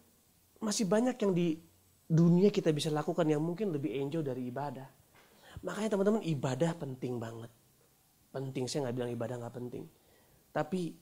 masih 0.59 0.85
banyak 0.89 1.15
yang 1.23 1.33
di 1.33 1.61
dunia 2.07 2.51
kita 2.51 2.71
bisa 2.71 2.91
lakukan 2.91 3.27
yang 3.27 3.43
mungkin 3.43 3.75
lebih 3.75 3.95
enjoy 3.95 4.23
dari 4.23 4.51
ibadah. 4.51 4.87
Makanya 5.63 5.99
teman-teman 5.99 6.23
ibadah 6.23 6.73
penting 6.79 7.19
banget. 7.19 7.51
Penting, 8.31 8.69
saya 8.69 8.89
nggak 8.89 8.97
bilang 8.97 9.11
ibadah 9.15 9.37
nggak 9.41 9.57
penting. 9.57 9.85
Tapi 10.53 10.93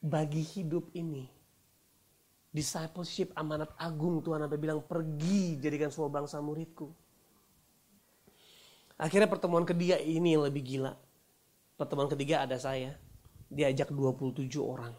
bagi 0.00 0.42
hidup 0.42 0.88
ini, 0.96 1.28
discipleship 2.54 3.36
amanat 3.36 3.68
agung 3.76 4.24
Tuhan 4.24 4.40
sampai 4.40 4.56
bilang 4.56 4.80
pergi 4.80 5.60
jadikan 5.60 5.92
semua 5.92 6.08
bangsa 6.08 6.40
muridku. 6.40 6.88
Akhirnya 8.96 9.28
pertemuan 9.28 9.68
ketiga 9.68 10.00
ini 10.00 10.36
yang 10.36 10.48
lebih 10.48 10.64
gila. 10.64 10.96
Pertemuan 11.76 12.08
ketiga 12.08 12.48
ada 12.48 12.56
saya. 12.56 12.96
Diajak 13.52 13.92
27 13.92 14.48
orang. 14.60 14.96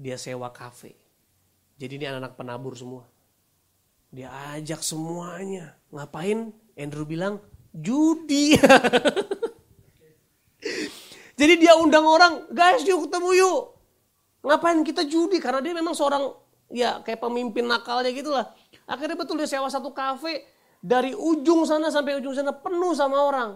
Dia 0.00 0.16
sewa 0.16 0.48
kafe. 0.48 0.96
Jadi 1.76 2.00
ini 2.00 2.04
anak-anak 2.08 2.34
penabur 2.40 2.72
semua. 2.72 3.04
Dia 4.08 4.32
ajak 4.56 4.80
semuanya. 4.80 5.76
Ngapain? 5.92 6.56
Andrew 6.74 7.04
bilang, 7.04 7.44
judi. 7.76 8.56
Jadi 11.40 11.54
dia 11.56 11.72
undang 11.76 12.04
orang, 12.04 12.52
guys 12.52 12.84
yuk 12.84 13.08
ketemu 13.08 13.30
yuk. 13.40 13.60
Ngapain 14.44 14.80
kita 14.84 15.08
judi? 15.08 15.40
Karena 15.40 15.64
dia 15.64 15.72
memang 15.72 15.96
seorang 15.96 16.36
ya 16.72 17.00
kayak 17.00 17.20
pemimpin 17.20 17.64
nakalnya 17.64 18.12
gitu 18.12 18.32
lah. 18.32 18.52
Akhirnya 18.84 19.16
betul 19.16 19.40
dia 19.40 19.48
sewa 19.48 19.68
satu 19.68 19.92
kafe 19.92 20.44
dari 20.80 21.12
ujung 21.12 21.68
sana 21.68 21.92
sampai 21.92 22.16
ujung 22.18 22.32
sana 22.32 22.56
penuh 22.56 22.96
sama 22.96 23.20
orang. 23.20 23.50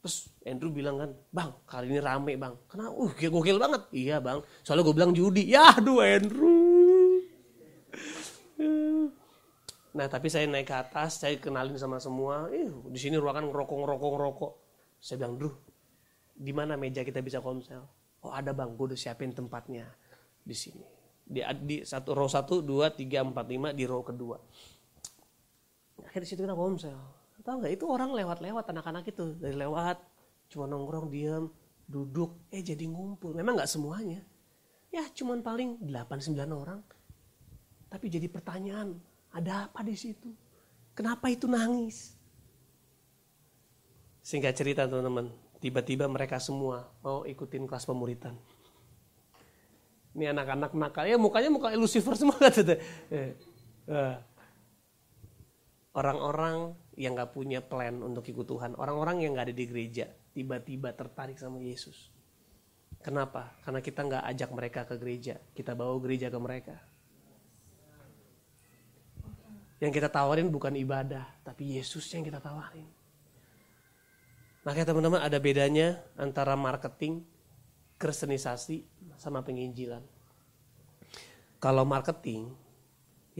Terus 0.00 0.32
Andrew 0.48 0.72
bilang 0.72 0.96
kan, 0.96 1.10
bang 1.28 1.50
kali 1.68 1.92
ini 1.92 2.00
rame 2.00 2.32
bang. 2.40 2.56
Kenapa? 2.64 2.96
Uh 2.96 3.12
gokil 3.12 3.60
banget. 3.60 3.82
Iya 3.92 4.16
bang, 4.18 4.40
soalnya 4.64 4.88
gue 4.88 4.96
bilang 4.96 5.12
judi. 5.12 5.44
Ya 5.44 5.76
aduh 5.76 6.00
Andrew. 6.00 6.58
Nah 9.90 10.06
tapi 10.06 10.30
saya 10.30 10.46
naik 10.46 10.70
ke 10.70 10.76
atas, 10.76 11.18
saya 11.18 11.34
kenalin 11.42 11.74
sama 11.74 11.98
semua. 11.98 12.46
Eh, 12.54 12.70
di 12.70 12.94
sini 12.94 13.18
ruangan 13.18 13.50
ngerokok 13.50 13.74
ngerokok 13.74 14.10
ngerokok. 14.14 14.52
Saya 15.02 15.16
bilang, 15.18 15.34
Duh, 15.34 15.54
di 16.30 16.52
mana 16.54 16.78
meja 16.78 17.02
kita 17.02 17.18
bisa 17.18 17.42
komsel? 17.42 17.82
Oh 18.22 18.30
ada 18.30 18.54
bang, 18.54 18.70
gue 18.78 18.94
udah 18.94 18.98
siapin 18.98 19.34
tempatnya 19.34 19.90
di 20.46 20.54
sini. 20.54 20.86
Di, 21.26 21.42
di 21.66 21.76
satu 21.82 22.14
row 22.14 22.30
satu, 22.30 22.62
dua, 22.62 22.94
tiga, 22.94 23.26
empat, 23.26 23.46
lima 23.50 23.74
di 23.74 23.82
row 23.82 24.06
kedua. 24.06 24.38
Akhirnya 26.10 26.26
situ 26.26 26.42
kita 26.42 26.58
komsel. 26.58 26.98
Tahu 27.46 27.62
nggak 27.62 27.78
itu 27.78 27.86
orang 27.86 28.10
lewat-lewat 28.10 28.66
anak-anak 28.74 29.06
itu 29.06 29.38
dari 29.38 29.54
lewat 29.54 30.02
cuma 30.50 30.66
nongkrong 30.66 31.06
diam 31.06 31.54
duduk 31.86 32.50
eh 32.50 32.60
jadi 32.60 32.82
ngumpul. 32.90 33.30
Memang 33.30 33.62
nggak 33.62 33.70
semuanya. 33.70 34.18
Ya 34.90 35.06
cuman 35.14 35.38
paling 35.46 35.78
8-9 35.86 36.34
orang. 36.50 36.82
Tapi 37.86 38.06
jadi 38.10 38.26
pertanyaan, 38.26 38.98
ada 39.30 39.70
apa 39.70 39.86
di 39.86 39.94
situ? 39.94 40.34
Kenapa 40.98 41.30
itu 41.30 41.46
nangis? 41.46 42.18
Singkat 44.26 44.54
cerita 44.58 44.90
teman-teman, 44.90 45.30
Tiba-tiba 45.60 46.08
mereka 46.08 46.40
semua 46.40 46.88
mau 47.04 47.28
ikutin 47.28 47.68
kelas 47.68 47.84
pemuritan. 47.84 48.32
Ini 50.16 50.32
anak-anak 50.32 50.72
nakal. 50.72 51.04
Ya 51.04 51.20
mukanya 51.20 51.52
muka 51.52 51.68
Lucifer 51.76 52.16
semua 52.16 52.34
kata 52.40 52.80
eh, 53.12 53.36
eh. 53.84 54.14
Orang-orang 55.90 56.78
yang 56.94 57.18
gak 57.18 57.34
punya 57.34 57.58
plan 57.58 57.98
untuk 57.98 58.22
ikut 58.30 58.46
Tuhan. 58.46 58.78
Orang-orang 58.78 59.26
yang 59.26 59.34
gak 59.34 59.50
ada 59.50 59.56
di 59.56 59.66
gereja. 59.66 60.06
Tiba-tiba 60.30 60.94
tertarik 60.94 61.34
sama 61.34 61.58
Yesus. 61.58 62.14
Kenapa? 63.02 63.58
Karena 63.66 63.82
kita 63.82 64.06
gak 64.06 64.24
ajak 64.30 64.50
mereka 64.54 64.80
ke 64.86 64.94
gereja. 65.02 65.34
Kita 65.50 65.74
bawa 65.74 65.98
gereja 65.98 66.30
ke 66.30 66.38
mereka. 66.38 66.76
Yang 69.80 69.92
kita 69.98 70.08
tawarin 70.12 70.52
bukan 70.52 70.76
ibadah, 70.76 71.24
tapi 71.40 71.80
Yesus 71.80 72.04
yang 72.12 72.22
kita 72.22 72.38
tawarin. 72.38 72.84
Makanya 74.60 74.92
teman-teman 74.92 75.24
ada 75.24 75.40
bedanya 75.40 76.04
antara 76.20 76.52
marketing, 76.52 77.24
kristenisasi, 77.96 78.84
sama 79.16 79.40
penginjilan. 79.40 80.04
Kalau 81.56 81.88
marketing, 81.88 82.52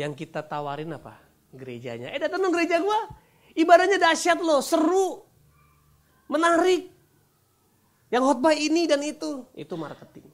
yang 0.01 0.17
kita 0.17 0.41
tawarin 0.41 0.97
apa? 0.97 1.30
Gerejanya. 1.51 2.15
Eh 2.15 2.21
datang 2.23 2.47
dong 2.47 2.55
gereja 2.55 2.79
gua. 2.79 3.11
Ibadahnya 3.55 3.99
dahsyat 3.99 4.39
loh, 4.39 4.63
seru. 4.63 5.27
Menarik. 6.31 6.87
Yang 8.11 8.23
khotbah 8.27 8.55
ini 8.55 8.91
dan 8.91 9.03
itu, 9.07 9.47
itu 9.55 9.75
marketing. 9.79 10.27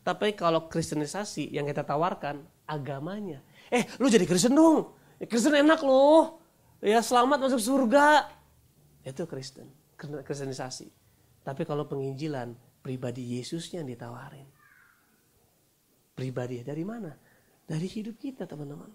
Tapi 0.00 0.34
kalau 0.34 0.70
kristenisasi 0.70 1.50
yang 1.50 1.66
kita 1.66 1.82
tawarkan 1.82 2.42
agamanya. 2.70 3.42
Eh, 3.70 3.86
lu 3.98 4.06
jadi 4.06 4.26
Kristen 4.26 4.54
dong. 4.54 4.94
Ya, 5.18 5.26
Kristen 5.26 5.54
enak 5.54 5.82
loh. 5.82 6.38
Ya 6.80 7.02
selamat 7.04 7.44
masuk 7.44 7.60
surga. 7.60 8.30
Itu 9.04 9.28
Kristen, 9.28 9.68
kristenisasi. 9.98 10.88
Tapi 11.44 11.62
kalau 11.68 11.84
penginjilan, 11.84 12.56
pribadi 12.80 13.36
Yesusnya 13.36 13.84
yang 13.84 13.90
ditawarin. 13.92 14.48
Pribadi 16.16 16.64
dari 16.64 16.84
mana? 16.84 17.12
Dari 17.64 17.84
hidup 17.84 18.16
kita 18.16 18.48
teman-teman. 18.48 18.90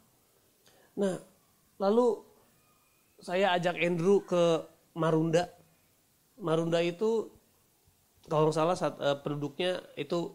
Nah, 0.97 1.15
lalu 1.81 2.23
saya 3.19 3.55
ajak 3.55 3.79
Andrew 3.79 4.23
ke 4.23 4.63
Marunda. 4.95 5.51
Marunda 6.35 6.79
itu 6.83 7.31
kalau 8.27 8.49
nggak 8.49 8.57
salah 8.57 8.75
saat, 8.75 8.95
uh, 8.99 9.17
penduduknya 9.21 9.85
itu 9.95 10.33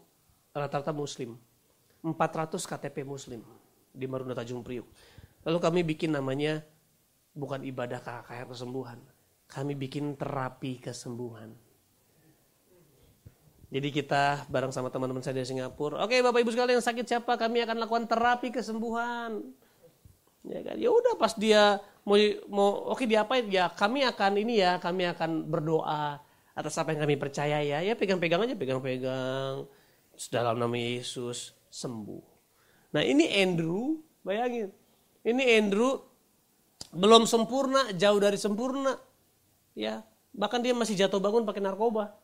rata-rata 0.55 0.95
muslim. 0.95 1.37
400 2.01 2.57
KTP 2.65 3.05
muslim 3.05 3.45
di 3.93 4.07
Marunda 4.09 4.33
Tanjung 4.33 4.65
Priuk. 4.65 4.89
Lalu 5.45 5.59
kami 5.61 5.81
bikin 5.85 6.17
namanya 6.17 6.65
bukan 7.37 7.61
ibadah 7.61 8.01
KKR 8.01 8.49
kesembuhan. 8.49 8.99
Kami 9.51 9.77
bikin 9.77 10.17
terapi 10.17 10.81
kesembuhan. 10.81 11.53
Jadi 13.71 13.89
kita 13.95 14.51
bareng 14.51 14.75
sama 14.75 14.91
teman-teman 14.91 15.23
saya 15.23 15.39
dari 15.39 15.47
Singapura. 15.47 16.03
Oke 16.03 16.19
Bapak 16.19 16.43
Ibu 16.43 16.51
sekalian 16.51 16.83
yang 16.83 16.87
sakit 16.87 17.07
siapa? 17.07 17.39
Kami 17.39 17.63
akan 17.63 17.77
lakukan 17.79 18.05
terapi 18.11 18.51
kesembuhan. 18.51 19.47
Ya 20.47 20.61
kan? 20.65 20.77
Ya 20.81 20.89
udah 20.89 21.15
pas 21.21 21.37
dia 21.37 21.79
mau 22.07 22.17
mau 22.49 22.97
oke 22.97 23.05
dia 23.05 23.29
apa 23.29 23.41
ya 23.45 23.69
kami 23.69 24.05
akan 24.09 24.41
ini 24.41 24.65
ya 24.65 24.81
kami 24.81 25.05
akan 25.13 25.45
berdoa 25.47 26.17
atas 26.57 26.75
apa 26.81 26.97
yang 26.97 27.05
kami 27.05 27.21
percaya 27.21 27.61
ya 27.61 27.85
ya 27.85 27.93
pegang-pegang 27.93 28.49
aja 28.49 28.57
pegang-pegang 28.57 29.69
dalam 30.33 30.57
nama 30.57 30.77
Yesus 30.77 31.53
sembuh. 31.69 32.25
Nah 32.97 33.05
ini 33.05 33.29
Andrew 33.45 34.01
bayangin 34.25 34.73
ini 35.21 35.45
Andrew 35.61 36.01
belum 36.91 37.29
sempurna, 37.29 37.93
jauh 37.95 38.19
dari 38.19 38.41
sempurna. 38.41 38.97
Ya, 39.77 40.03
bahkan 40.35 40.65
dia 40.65 40.75
masih 40.75 40.99
jatuh 40.99 41.23
bangun 41.23 41.47
pakai 41.47 41.63
narkoba 41.63 42.17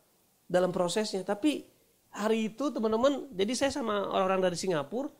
dalam 0.51 0.75
prosesnya. 0.75 1.23
Tapi 1.23 1.69
hari 2.11 2.51
itu 2.53 2.73
teman-teman, 2.73 3.31
jadi 3.31 3.53
saya 3.55 3.71
sama 3.71 4.11
orang-orang 4.11 4.51
dari 4.51 4.57
Singapura, 4.59 5.13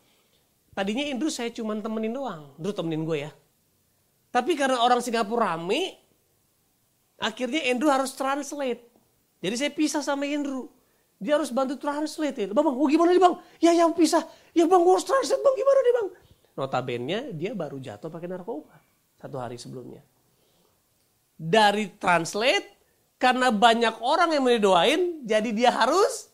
tadinya 0.77 1.09
Andrew 1.09 1.33
saya 1.33 1.49
cuma 1.49 1.73
temenin 1.81 2.13
doang. 2.13 2.53
Andrew 2.61 2.77
temenin 2.77 3.03
gue 3.09 3.25
ya. 3.25 3.33
Tapi 4.29 4.53
karena 4.53 4.85
orang 4.85 5.01
Singapura 5.01 5.57
rame, 5.57 5.97
akhirnya 7.17 7.65
Andrew 7.73 7.89
harus 7.89 8.13
translate. 8.13 8.85
Jadi 9.41 9.55
saya 9.57 9.71
pisah 9.73 10.05
sama 10.05 10.29
Andrew. 10.29 10.69
Dia 11.17 11.41
harus 11.41 11.49
bantu 11.49 11.81
translate. 11.81 12.45
Ya. 12.45 12.47
Bang, 12.53 12.69
bang, 12.69 12.77
oh 12.77 12.89
gimana 12.93 13.17
nih 13.17 13.23
bang? 13.25 13.35
Ya, 13.57 13.73
ya 13.73 13.89
pisah. 13.89 14.29
Ya 14.53 14.69
bang, 14.69 14.81
gue 14.85 14.93
harus 14.93 15.09
translate 15.09 15.41
bang, 15.41 15.55
gimana 15.57 15.79
nih 15.81 15.95
bang? 15.97 16.09
Notabene 16.57 17.19
dia 17.37 17.53
baru 17.53 17.77
jatuh 17.77 18.09
pakai 18.09 18.29
narkoba 18.29 18.77
satu 19.21 19.37
hari 19.37 19.61
sebelumnya. 19.61 20.01
Dari 21.37 21.93
translate 22.01 22.77
karena 23.21 23.53
banyak 23.53 24.01
orang 24.01 24.33
yang 24.33 24.45
mau 24.45 24.57
doain, 24.57 25.21
jadi 25.25 25.53
dia 25.53 25.69
harus 25.73 26.33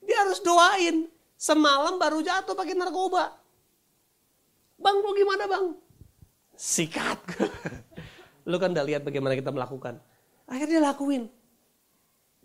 dia 0.00 0.16
harus 0.24 0.40
doain. 0.40 1.11
Semalam 1.42 1.98
baru 1.98 2.22
jatuh 2.22 2.54
pakai 2.54 2.78
narkoba. 2.78 3.34
Bang, 4.78 5.02
mau 5.02 5.10
gimana 5.10 5.50
bang? 5.50 5.74
Sikat. 6.54 7.18
Lu 8.50 8.62
kan 8.62 8.70
udah 8.70 8.86
lihat 8.86 9.02
bagaimana 9.02 9.34
kita 9.34 9.50
melakukan. 9.50 9.98
Akhirnya 10.46 10.78
dia 10.78 10.82
lakuin. 10.86 11.26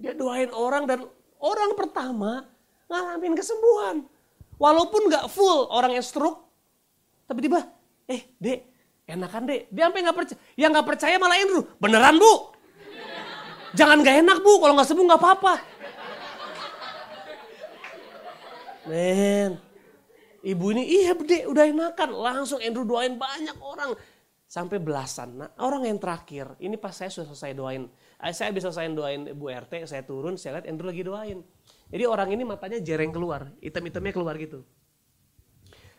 Dia 0.01 0.17
doain 0.17 0.49
orang 0.49 0.89
dan 0.89 1.05
orang 1.37 1.77
pertama 1.77 2.49
ngalamin 2.89 3.37
kesembuhan. 3.37 4.01
Walaupun 4.57 5.13
gak 5.13 5.29
full 5.29 5.69
orang 5.69 5.93
yang 5.93 6.01
stroke, 6.01 6.49
tapi 7.29 7.45
tiba, 7.45 7.69
eh 8.09 8.33
dek, 8.41 8.65
enakan 9.05 9.45
dek. 9.45 9.69
Dia 9.69 9.93
sampai 9.93 10.01
nggak 10.09 10.17
percaya. 10.17 10.39
Yang 10.57 10.69
nggak 10.73 10.87
percaya 10.89 11.15
malah 11.21 11.37
Andrew. 11.37 11.63
Beneran 11.77 12.17
bu? 12.17 12.33
Jangan 13.77 14.01
gak 14.01 14.25
enak 14.25 14.41
bu, 14.41 14.57
kalau 14.57 14.73
nggak 14.73 14.89
sembuh 14.89 15.05
nggak 15.05 15.21
apa-apa. 15.21 15.76
Men, 18.87 19.59
ibu 20.41 20.65
ini 20.71 20.83
iya 20.87 21.11
dek 21.13 21.45
udah 21.47 21.65
enakan. 21.67 22.09
Langsung 22.15 22.59
Andrew 22.63 22.87
doain 22.87 23.19
banyak 23.19 23.57
orang. 23.59 23.93
Sampai 24.47 24.79
belasan. 24.79 25.43
Nah 25.43 25.51
orang 25.59 25.83
yang 25.83 25.99
terakhir, 25.99 26.55
ini 26.63 26.79
pas 26.79 26.95
saya 26.95 27.11
sudah 27.11 27.35
selesai 27.35 27.51
doain. 27.51 27.91
Eh, 28.23 28.31
saya 28.31 28.55
bisa 28.55 28.71
selesai 28.71 28.95
doain 28.95 29.27
Bu 29.35 29.51
RT, 29.51 29.83
saya 29.91 30.07
turun, 30.07 30.39
saya 30.39 30.57
lihat 30.57 30.71
Andrew 30.71 30.87
lagi 30.87 31.03
doain. 31.03 31.43
Jadi 31.91 32.03
orang 32.07 32.31
ini 32.31 32.47
matanya 32.47 32.79
jereng 32.79 33.11
keluar, 33.11 33.51
hitam-hitamnya 33.59 34.15
keluar 34.15 34.39
gitu. 34.39 34.63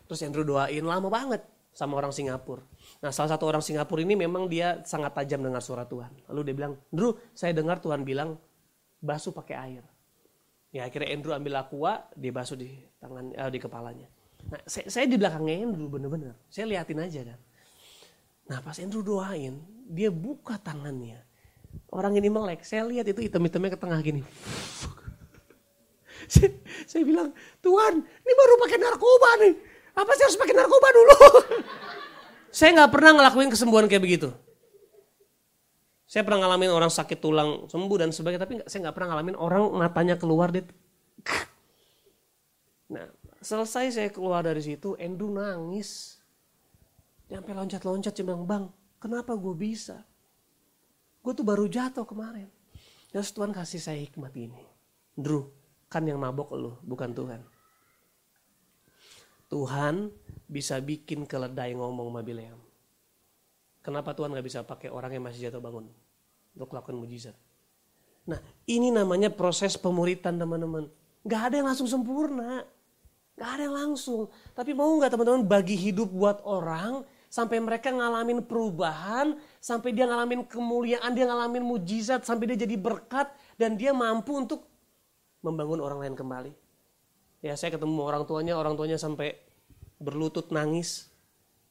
Terus 0.08 0.20
Andrew 0.24 0.48
doain 0.48 0.80
lama 0.80 1.12
banget 1.12 1.44
sama 1.76 2.00
orang 2.00 2.08
Singapura. 2.08 2.64
Nah 3.04 3.12
salah 3.12 3.36
satu 3.36 3.44
orang 3.44 3.60
Singapura 3.60 4.00
ini 4.00 4.16
memang 4.16 4.48
dia 4.48 4.80
sangat 4.80 5.12
tajam 5.12 5.44
dengar 5.44 5.60
suara 5.60 5.84
Tuhan. 5.84 6.08
Lalu 6.32 6.40
dia 6.48 6.54
bilang, 6.56 6.72
Andrew 6.88 7.20
saya 7.36 7.52
dengar 7.52 7.84
Tuhan 7.84 8.00
bilang 8.00 8.40
basuh 9.04 9.36
pakai 9.36 9.56
air. 9.60 9.84
Ya 10.68 10.84
akhirnya 10.84 11.08
Andrew 11.16 11.32
ambil 11.32 11.54
aqua, 11.56 12.04
dia 12.12 12.32
basuh 12.32 12.56
di 12.58 12.68
tangan 13.00 13.32
eh, 13.32 13.50
di 13.50 13.58
kepalanya. 13.58 14.08
Nah 14.52 14.60
saya, 14.68 14.86
saya 14.92 15.04
di 15.08 15.16
belakangnya 15.16 15.64
Andrew 15.64 15.88
bener-bener. 15.88 16.36
Saya 16.52 16.68
liatin 16.68 17.00
aja 17.00 17.20
kan. 17.34 17.40
Nah 18.48 18.58
pas 18.60 18.76
Andrew 18.76 19.00
doain, 19.00 19.64
dia 19.88 20.12
buka 20.12 20.60
tangannya. 20.60 21.24
Orang 21.88 22.16
ini 22.16 22.28
melek, 22.28 22.64
saya 22.64 22.84
lihat 22.84 23.08
itu 23.08 23.20
hitam-hitamnya 23.24 23.76
ke 23.76 23.80
tengah 23.80 24.00
gini. 24.00 24.20
saya, 26.32 26.52
saya 26.84 27.02
bilang, 27.04 27.32
Tuhan 27.64 27.94
ini 28.04 28.32
baru 28.36 28.54
pakai 28.60 28.78
narkoba 28.80 29.30
nih 29.44 29.54
apa 29.98 30.10
sih 30.14 30.24
harus 30.30 30.38
pakai 30.38 30.54
narkoba 30.54 30.88
dulu? 30.94 31.16
saya 32.58 32.70
nggak 32.78 32.90
pernah 32.94 33.10
ngelakuin 33.18 33.50
kesembuhan 33.50 33.90
kayak 33.90 34.02
begitu. 34.06 34.30
Saya 36.08 36.24
pernah 36.24 36.48
ngalamin 36.48 36.72
orang 36.72 36.88
sakit 36.88 37.20
tulang 37.20 37.68
sembuh 37.68 37.96
dan 38.00 38.08
sebagainya, 38.16 38.40
tapi 38.40 38.54
saya 38.64 38.88
nggak 38.88 38.96
pernah 38.96 39.08
ngalamin 39.12 39.36
orang 39.36 39.68
matanya 39.76 40.16
keluar 40.16 40.50
dit. 40.50 40.66
Nah, 42.88 43.04
selesai 43.44 44.00
saya 44.00 44.08
keluar 44.08 44.40
dari 44.40 44.64
situ, 44.64 44.96
Endu 44.96 45.28
nangis. 45.28 46.16
Sampai 47.28 47.52
loncat-loncat, 47.52 48.16
dia 48.16 48.24
bilang, 48.24 48.48
Bang, 48.48 48.72
kenapa 48.96 49.36
gue 49.36 49.52
bisa? 49.52 50.08
Gue 51.20 51.36
tuh 51.36 51.44
baru 51.44 51.68
jatuh 51.68 52.08
kemarin. 52.08 52.48
Ya 53.12 53.20
Tuhan 53.20 53.52
kasih 53.52 53.76
saya 53.76 54.00
hikmat 54.00 54.32
ini. 54.40 54.64
Drew, 55.12 55.52
kan 55.92 56.00
yang 56.08 56.16
mabok 56.16 56.56
lu, 56.56 56.80
bukan 56.80 57.12
Tuhan. 57.12 57.44
Tuhan 59.52 60.12
bisa 60.48 60.80
bikin 60.80 61.28
keledai 61.28 61.76
ngomong 61.76 62.08
sama 62.08 62.24
Bileam. 62.24 62.67
Kenapa 63.88 64.12
Tuhan 64.12 64.36
gak 64.36 64.44
bisa 64.44 64.60
pakai 64.60 64.92
orang 64.92 65.16
yang 65.16 65.24
masih 65.24 65.48
jatuh 65.48 65.64
bangun 65.64 65.88
untuk 66.52 66.76
lakukan 66.76 66.92
mujizat? 66.92 67.32
Nah 68.28 68.36
ini 68.68 68.92
namanya 68.92 69.32
proses 69.32 69.80
pemuritan 69.80 70.36
teman-teman. 70.36 70.92
Gak 71.24 71.48
ada 71.48 71.54
yang 71.64 71.72
langsung 71.72 71.88
sempurna. 71.88 72.68
Gak 73.32 73.48
ada 73.48 73.62
yang 73.64 73.72
langsung. 73.72 74.28
Tapi 74.52 74.76
mau 74.76 74.92
gak 75.00 75.16
teman-teman 75.16 75.40
bagi 75.40 75.72
hidup 75.72 76.12
buat 76.12 76.44
orang 76.44 77.00
sampai 77.32 77.64
mereka 77.64 77.88
ngalamin 77.88 78.44
perubahan, 78.44 79.40
sampai 79.56 79.96
dia 79.96 80.04
ngalamin 80.04 80.44
kemuliaan, 80.44 81.08
dia 81.16 81.24
ngalamin 81.24 81.64
mujizat, 81.64 82.28
sampai 82.28 82.44
dia 82.52 82.68
jadi 82.68 82.76
berkat 82.76 83.32
dan 83.56 83.80
dia 83.80 83.96
mampu 83.96 84.36
untuk 84.36 84.68
membangun 85.40 85.80
orang 85.80 86.04
lain 86.04 86.12
kembali. 86.12 86.52
Ya 87.40 87.56
saya 87.56 87.72
ketemu 87.72 88.04
orang 88.04 88.28
tuanya, 88.28 88.52
orang 88.60 88.76
tuanya 88.76 89.00
sampai 89.00 89.32
berlutut 89.96 90.52
nangis. 90.52 91.08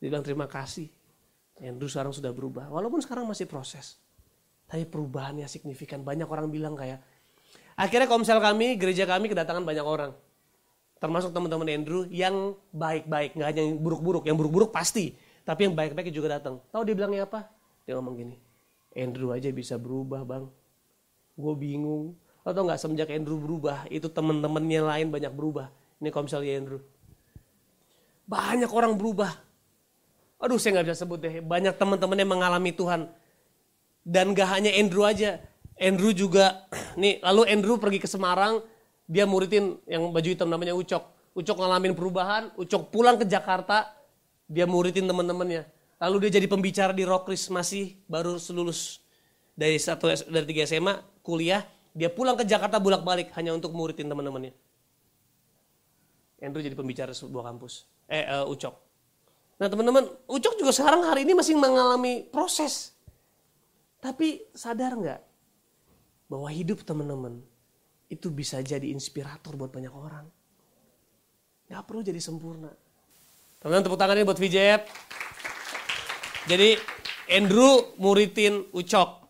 Dia 0.01 0.09
bilang 0.09 0.25
terima 0.25 0.49
kasih. 0.49 0.96
Andrew 1.61 1.89
sekarang 1.89 2.13
sudah 2.13 2.29
berubah. 2.33 2.69
Walaupun 2.69 3.01
sekarang 3.01 3.25
masih 3.25 3.49
proses. 3.49 3.97
Tapi 4.67 4.85
perubahannya 4.85 5.47
signifikan. 5.49 6.05
Banyak 6.05 6.27
orang 6.29 6.51
bilang 6.53 6.77
kayak. 6.77 7.01
Akhirnya 7.77 8.09
komsel 8.09 8.41
kami, 8.41 8.77
gereja 8.77 9.05
kami 9.05 9.29
kedatangan 9.29 9.63
banyak 9.63 9.85
orang. 9.85 10.11
Termasuk 10.97 11.29
teman-teman 11.33 11.69
Andrew 11.69 12.05
yang 12.09 12.57
baik-baik. 12.73 13.37
Nggak 13.37 13.47
hanya 13.53 13.61
yang 13.65 13.77
buruk-buruk. 13.81 14.25
Yang 14.25 14.37
buruk-buruk 14.41 14.69
pasti. 14.73 15.13
Tapi 15.45 15.69
yang 15.69 15.73
baik-baik 15.77 16.09
juga 16.09 16.41
datang. 16.41 16.61
Tahu 16.73 16.81
dia 16.83 16.95
bilangnya 16.97 17.29
apa? 17.29 17.49
Dia 17.85 17.97
ngomong 17.97 18.15
gini. 18.17 18.35
Andrew 18.97 19.29
aja 19.29 19.49
bisa 19.53 19.77
berubah 19.77 20.25
bang. 20.25 20.49
Gue 21.37 21.53
bingung 21.53 22.17
Lo 22.47 22.55
tau 22.55 22.63
gak 22.63 22.79
semenjak 22.79 23.11
Andrew 23.11 23.35
berubah, 23.35 23.83
itu 23.91 24.07
temen-temennya 24.07 24.79
lain 24.79 25.11
banyak 25.11 25.35
berubah. 25.35 25.67
Ini 25.99 26.15
misalnya 26.15 26.51
Andrew. 26.55 26.79
Banyak 28.23 28.71
orang 28.71 28.95
berubah. 28.95 29.35
Aduh 30.37 30.61
saya 30.61 30.77
nggak 30.77 30.85
bisa 30.91 30.97
sebut 31.01 31.17
deh. 31.17 31.41
Banyak 31.41 31.75
teman-teman 31.77 32.17
yang 32.17 32.29
mengalami 32.29 32.71
Tuhan. 32.73 33.09
Dan 34.07 34.31
gak 34.31 34.47
hanya 34.55 34.71
Andrew 34.71 35.03
aja. 35.03 35.41
Andrew 35.75 36.15
juga, 36.15 36.65
nih 37.01 37.19
lalu 37.25 37.41
Andrew 37.49 37.75
pergi 37.81 37.99
ke 37.99 38.07
Semarang. 38.07 38.61
Dia 39.07 39.23
muridin 39.27 39.79
yang 39.87 40.11
baju 40.11 40.27
hitam 40.27 40.47
namanya 40.47 40.75
Ucok. 40.75 41.33
Ucok 41.35 41.57
ngalamin 41.57 41.97
perubahan. 41.97 42.53
Ucok 42.55 42.93
pulang 42.93 43.19
ke 43.19 43.25
Jakarta. 43.27 43.91
Dia 44.47 44.63
muridin 44.63 45.09
teman-temannya. 45.09 45.67
Lalu 45.97 46.27
dia 46.27 46.39
jadi 46.39 46.47
pembicara 46.47 46.93
di 46.93 47.03
Rockris 47.03 47.49
masih 47.49 47.97
baru 48.05 48.37
lulus 48.53 49.01
dari 49.57 49.81
satu 49.81 50.13
dari 50.29 50.45
tiga 50.45 50.69
SMA 50.69 51.01
kuliah 51.25 51.65
dia 51.97 52.13
pulang 52.13 52.37
ke 52.37 52.45
Jakarta 52.45 52.77
bolak-balik 52.77 53.33
hanya 53.33 53.57
untuk 53.57 53.73
muridin 53.73 54.05
teman-temannya. 54.05 54.53
Andrew 56.37 56.61
jadi 56.61 56.77
pembicara 56.77 57.09
sebuah 57.09 57.49
kampus. 57.49 57.89
Eh, 58.05 58.21
uh, 58.29 58.45
Ucok. 58.45 58.86
Nah 59.57 59.67
teman-teman, 59.69 60.05
Ucok 60.29 60.53
juga 60.61 60.69
sekarang 60.69 61.01
hari 61.05 61.25
ini 61.25 61.33
masih 61.33 61.57
mengalami 61.57 62.25
proses. 62.29 62.93
Tapi 63.97 64.45
sadar 64.53 64.93
nggak 64.93 65.21
bahwa 66.29 66.49
hidup 66.53 66.85
teman-teman 66.85 67.41
itu 68.07 68.29
bisa 68.31 68.61
jadi 68.61 68.87
inspirator 68.93 69.57
buat 69.57 69.73
banyak 69.73 69.91
orang. 69.91 70.25
Gak 71.67 71.83
perlu 71.83 71.99
jadi 71.99 72.21
sempurna. 72.23 72.71
Teman-teman 73.59 73.83
tepuk 73.83 73.99
tangan 73.99 74.15
ini 74.15 74.27
buat 74.27 74.39
VJF. 74.39 74.81
Jadi 76.47 76.69
Andrew 77.27 77.91
muridin 77.99 78.63
Ucok. 78.71 79.27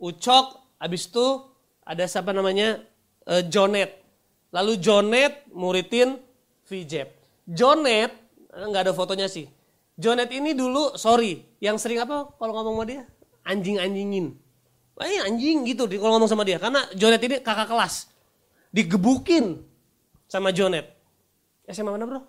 Ucok, 0.00 0.46
abis 0.80 1.12
itu 1.12 1.26
ada 1.84 2.08
siapa 2.08 2.32
namanya? 2.32 2.80
Uh, 3.28 3.44
Jonet. 3.44 4.00
Lalu 4.48 4.80
Jonet 4.80 5.44
muridin 5.52 6.16
VJep. 6.64 7.12
Jonet, 7.44 8.16
nggak 8.48 8.88
ada 8.88 8.92
fotonya 8.96 9.28
sih. 9.28 9.44
Jonet 9.94 10.30
ini 10.34 10.58
dulu, 10.58 10.98
sorry, 10.98 11.38
yang 11.62 11.78
sering 11.78 12.02
apa 12.02 12.34
kalau 12.34 12.52
ngomong 12.54 12.82
sama 12.82 12.86
dia? 12.86 13.02
Anjing-anjingin. 13.46 14.34
Eh, 15.02 15.22
anjing 15.26 15.66
gitu 15.66 15.90
kalau 15.98 16.18
ngomong 16.18 16.30
sama 16.30 16.46
dia. 16.46 16.58
Karena 16.58 16.86
Jonet 16.94 17.22
ini 17.22 17.38
kakak 17.42 17.70
kelas. 17.70 18.10
Digebukin 18.74 19.62
sama 20.26 20.50
Jonet. 20.50 20.90
SMA 21.70 21.94
mana 21.94 22.06
bro? 22.06 22.20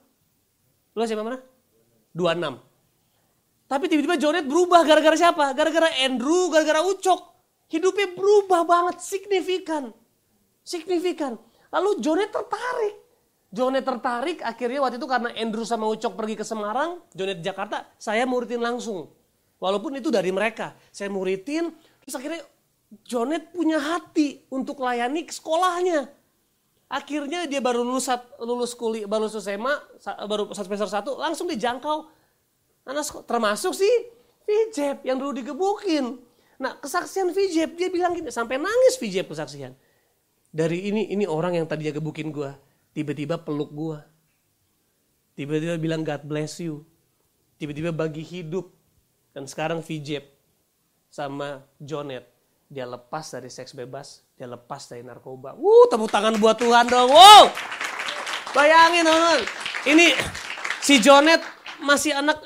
Lu 0.93 1.01
SMA 1.05 1.26
mana? 1.26 1.39
26. 2.13 2.61
Tapi 3.66 3.86
tiba-tiba 3.89 4.16
Jonet 4.22 4.45
berubah 4.45 4.86
gara-gara 4.86 5.18
siapa? 5.18 5.53
Gara-gara 5.57 5.89
Andrew, 6.05 6.53
gara-gara 6.53 6.86
Ucok. 6.86 7.34
Hidupnya 7.66 8.13
berubah 8.13 8.61
banget, 8.61 9.01
signifikan. 9.01 9.89
Signifikan. 10.61 11.38
Lalu 11.74 11.97
Jonet 11.97 12.30
tertarik. 12.30 13.05
Jonet 13.56 13.88
tertarik 13.88 14.43
akhirnya 14.43 14.84
waktu 14.84 14.99
itu 14.99 15.08
karena 15.08 15.32
Andrew 15.39 15.64
sama 15.64 15.88
Ucok 15.88 16.20
pergi 16.20 16.36
ke 16.36 16.43
Semarang, 16.43 16.99
Jonet 17.16 17.39
Jakarta, 17.39 17.88
saya 17.95 18.28
muridin 18.28 18.60
langsung. 18.60 19.08
Walaupun 19.64 19.95
itu 19.95 20.12
dari 20.12 20.28
mereka. 20.36 20.76
Saya 20.91 21.08
muridin, 21.08 21.72
terus 22.03 22.20
akhirnya 22.20 22.43
Jonet 23.08 23.56
punya 23.56 23.80
hati 23.80 24.43
untuk 24.51 24.84
layani 24.84 25.24
sekolahnya. 25.32 26.12
Akhirnya 26.91 27.47
dia 27.47 27.64
baru 27.64 27.82
lulus 27.82 28.12
lulus 28.43 28.76
kuliah, 28.76 29.08
baru 29.08 29.32
lulus 29.32 29.39
SMA, 29.39 29.74
baru 30.28 30.51
semester 30.51 30.91
1, 30.91 31.16
langsung 31.16 31.47
dijangkau 31.47 32.12
anak 32.86 33.26
termasuk 33.26 33.74
sih 33.74 33.93
Vijep 34.45 35.01
yang 35.01 35.18
dulu 35.18 35.34
digebukin. 35.34 36.22
Nah 36.62 36.78
kesaksian 36.78 37.34
Vijep 37.34 37.74
dia 37.74 37.89
bilang 37.89 38.14
gini, 38.14 38.30
sampai 38.30 38.62
nangis 38.62 39.01
Vijep 39.01 39.32
kesaksian. 39.32 39.74
Dari 40.53 40.91
ini 40.91 41.10
ini 41.10 41.26
orang 41.26 41.58
yang 41.58 41.66
tadinya 41.66 41.97
gebukin 41.97 42.30
gue, 42.30 42.53
tiba-tiba 42.95 43.35
peluk 43.35 43.75
gue. 43.75 43.99
Tiba-tiba 45.35 45.75
bilang 45.75 46.07
God 46.07 46.23
bless 46.23 46.63
you. 46.63 46.87
Tiba-tiba 47.59 47.91
bagi 47.91 48.23
hidup. 48.23 48.71
Dan 49.35 49.51
sekarang 49.51 49.83
Vijep 49.83 50.31
sama 51.11 51.67
Jonet. 51.75 52.23
Dia 52.71 52.87
lepas 52.87 53.29
dari 53.29 53.51
seks 53.51 53.75
bebas, 53.75 54.23
dia 54.39 54.47
lepas 54.47 54.87
dari 54.87 55.03
narkoba. 55.03 55.53
Wuh, 55.53 55.85
tepuk 55.91 56.09
tangan 56.09 56.39
buat 56.39 56.55
Tuhan 56.55 56.87
dong. 56.87 57.11
Wow. 57.11 57.51
Bayangin 58.55 59.03
teman 59.03 59.43
Ini 59.83 60.15
si 60.79 61.03
Jonet 61.03 61.43
masih 61.83 62.15
anak 62.15 62.39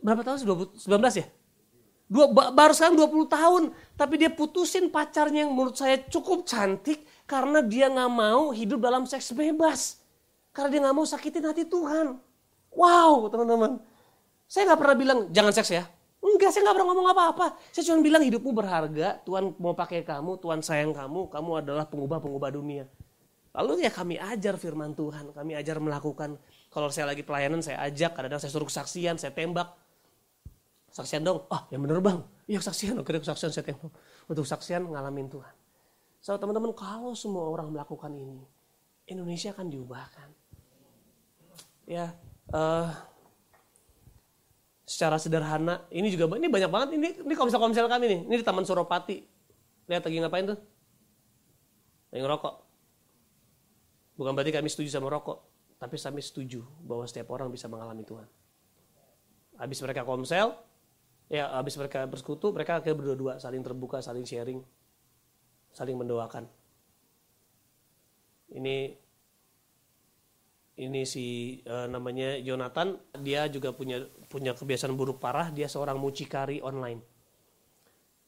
berapa 0.00 0.24
tahun? 0.24 0.40
19 0.40 1.20
ya? 1.20 1.26
Dua, 2.10 2.26
baru 2.32 2.74
sekarang 2.74 2.98
20 2.98 3.30
tahun. 3.30 3.62
Tapi 3.94 4.14
dia 4.18 4.32
putusin 4.34 4.90
pacarnya 4.90 5.46
yang 5.46 5.54
menurut 5.54 5.78
saya 5.78 6.00
cukup 6.10 6.42
cantik. 6.42 7.06
Karena 7.30 7.62
dia 7.62 7.86
nggak 7.86 8.10
mau 8.10 8.50
hidup 8.50 8.82
dalam 8.82 9.06
seks 9.06 9.30
bebas. 9.30 10.02
Karena 10.50 10.68
dia 10.74 10.80
nggak 10.82 10.96
mau 10.98 11.06
sakitin 11.06 11.46
hati 11.46 11.62
Tuhan. 11.62 12.18
Wow 12.74 13.30
teman-teman. 13.30 13.78
Saya 14.50 14.74
nggak 14.74 14.80
pernah 14.82 14.96
bilang 14.98 15.18
jangan 15.30 15.54
seks 15.54 15.70
ya. 15.70 15.86
Enggak, 16.20 16.52
saya 16.52 16.66
nggak 16.66 16.76
pernah 16.76 16.88
ngomong 16.90 17.08
apa-apa. 17.16 17.46
Saya 17.72 17.86
cuma 17.88 18.04
bilang 18.04 18.20
hidupmu 18.20 18.52
berharga, 18.52 19.16
Tuhan 19.24 19.56
mau 19.56 19.72
pakai 19.72 20.04
kamu, 20.04 20.36
Tuhan 20.36 20.60
sayang 20.60 20.92
kamu, 20.92 21.32
kamu 21.32 21.50
adalah 21.64 21.88
pengubah-pengubah 21.88 22.50
dunia. 22.52 22.84
Lalu 23.56 23.88
ya 23.88 23.90
kami 23.90 24.20
ajar 24.20 24.60
firman 24.60 24.92
Tuhan, 24.92 25.32
kami 25.32 25.56
ajar 25.56 25.80
melakukan 25.80 26.36
kalau 26.68 26.92
saya 26.92 27.08
lagi 27.08 27.24
pelayanan 27.24 27.64
saya 27.64 27.80
ajak, 27.88 28.12
kadang-kadang 28.14 28.42
saya 28.42 28.52
suruh 28.52 28.68
kesaksian, 28.68 29.16
saya 29.16 29.32
tembak. 29.32 29.74
Saksian 30.92 31.24
dong, 31.24 31.48
ah 31.48 31.64
yang 31.72 31.82
bener 31.86 32.02
bang, 32.04 32.20
iya 32.50 32.60
kesaksian, 32.60 33.00
oke 33.00 33.10
kesaksian 33.10 33.50
saya 33.50 33.64
tembak. 33.64 33.90
Untuk 34.28 34.44
saksian 34.44 34.86
ngalamin 34.92 35.26
Tuhan. 35.32 35.59
So 36.20 36.36
teman-teman 36.36 36.76
kalau 36.76 37.16
semua 37.16 37.48
orang 37.48 37.72
melakukan 37.72 38.12
ini, 38.12 38.44
Indonesia 39.08 39.56
akan 39.56 39.72
diubahkan. 39.72 40.28
Ya, 41.88 42.14
uh, 42.52 42.92
secara 44.84 45.16
sederhana, 45.16 45.88
ini 45.88 46.12
juga 46.12 46.28
ini 46.36 46.46
banyak 46.46 46.70
banget 46.70 46.88
ini 46.94 47.08
ini 47.24 47.34
komsel-komsel 47.34 47.88
kami 47.88 48.04
nih, 48.06 48.20
ini 48.28 48.34
di 48.36 48.44
Taman 48.44 48.68
Suropati. 48.68 49.24
Lihat 49.88 50.06
lagi 50.06 50.16
ngapain 50.20 50.44
tuh? 50.54 50.58
Lagi 52.12 52.20
ngerokok. 52.22 52.54
Bukan 54.20 54.32
berarti 54.36 54.52
kami 54.52 54.68
setuju 54.68 54.92
sama 54.92 55.08
rokok. 55.08 55.40
Tapi 55.80 55.96
kami 55.96 56.20
setuju 56.20 56.60
bahwa 56.84 57.08
setiap 57.08 57.32
orang 57.32 57.48
bisa 57.48 57.64
mengalami 57.64 58.04
Tuhan. 58.04 58.28
Habis 59.56 59.80
mereka 59.80 60.04
komsel, 60.04 60.52
ya 61.32 61.48
habis 61.56 61.72
mereka 61.80 62.04
bersekutu, 62.04 62.52
mereka 62.52 62.76
akhirnya 62.76 63.00
berdua-dua 63.00 63.40
saling 63.40 63.64
terbuka, 63.64 64.04
saling 64.04 64.28
sharing, 64.28 64.60
saling 65.74 65.96
mendoakan. 65.96 66.46
Ini 68.50 68.76
ini 70.80 71.02
si 71.04 71.60
uh, 71.68 71.86
namanya 71.86 72.40
Jonathan, 72.40 72.96
dia 73.20 73.46
juga 73.52 73.76
punya 73.76 74.00
punya 74.32 74.56
kebiasaan 74.56 74.96
buruk 74.96 75.20
parah, 75.20 75.52
dia 75.52 75.68
seorang 75.68 76.00
mucikari 76.00 76.64
online. 76.64 77.04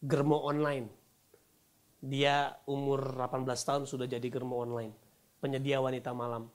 Germo 0.03 0.43
online. 0.45 0.87
Dia 2.03 2.51
umur 2.67 3.15
18 3.15 3.47
tahun 3.47 3.83
sudah 3.87 4.11
jadi 4.11 4.27
germo 4.27 4.59
online, 4.59 4.91
penyedia 5.39 5.79
wanita 5.79 6.11
malam 6.11 6.51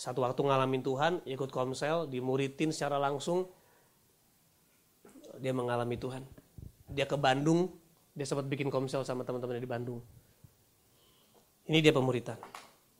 satu 0.00 0.24
waktu 0.24 0.40
ngalamin 0.40 0.80
Tuhan, 0.80 1.12
ikut 1.28 1.52
komsel, 1.52 2.08
dimuridin 2.08 2.72
secara 2.72 2.96
langsung, 2.96 3.52
dia 5.36 5.52
mengalami 5.52 6.00
Tuhan. 6.00 6.24
Dia 6.88 7.04
ke 7.04 7.20
Bandung, 7.20 7.68
dia 8.16 8.24
sempat 8.24 8.48
bikin 8.48 8.72
komsel 8.72 9.04
sama 9.04 9.28
teman-temannya 9.28 9.60
di 9.60 9.68
Bandung. 9.68 10.00
Ini 11.70 11.86
dia 11.86 11.94
pemuritan. 11.94 12.34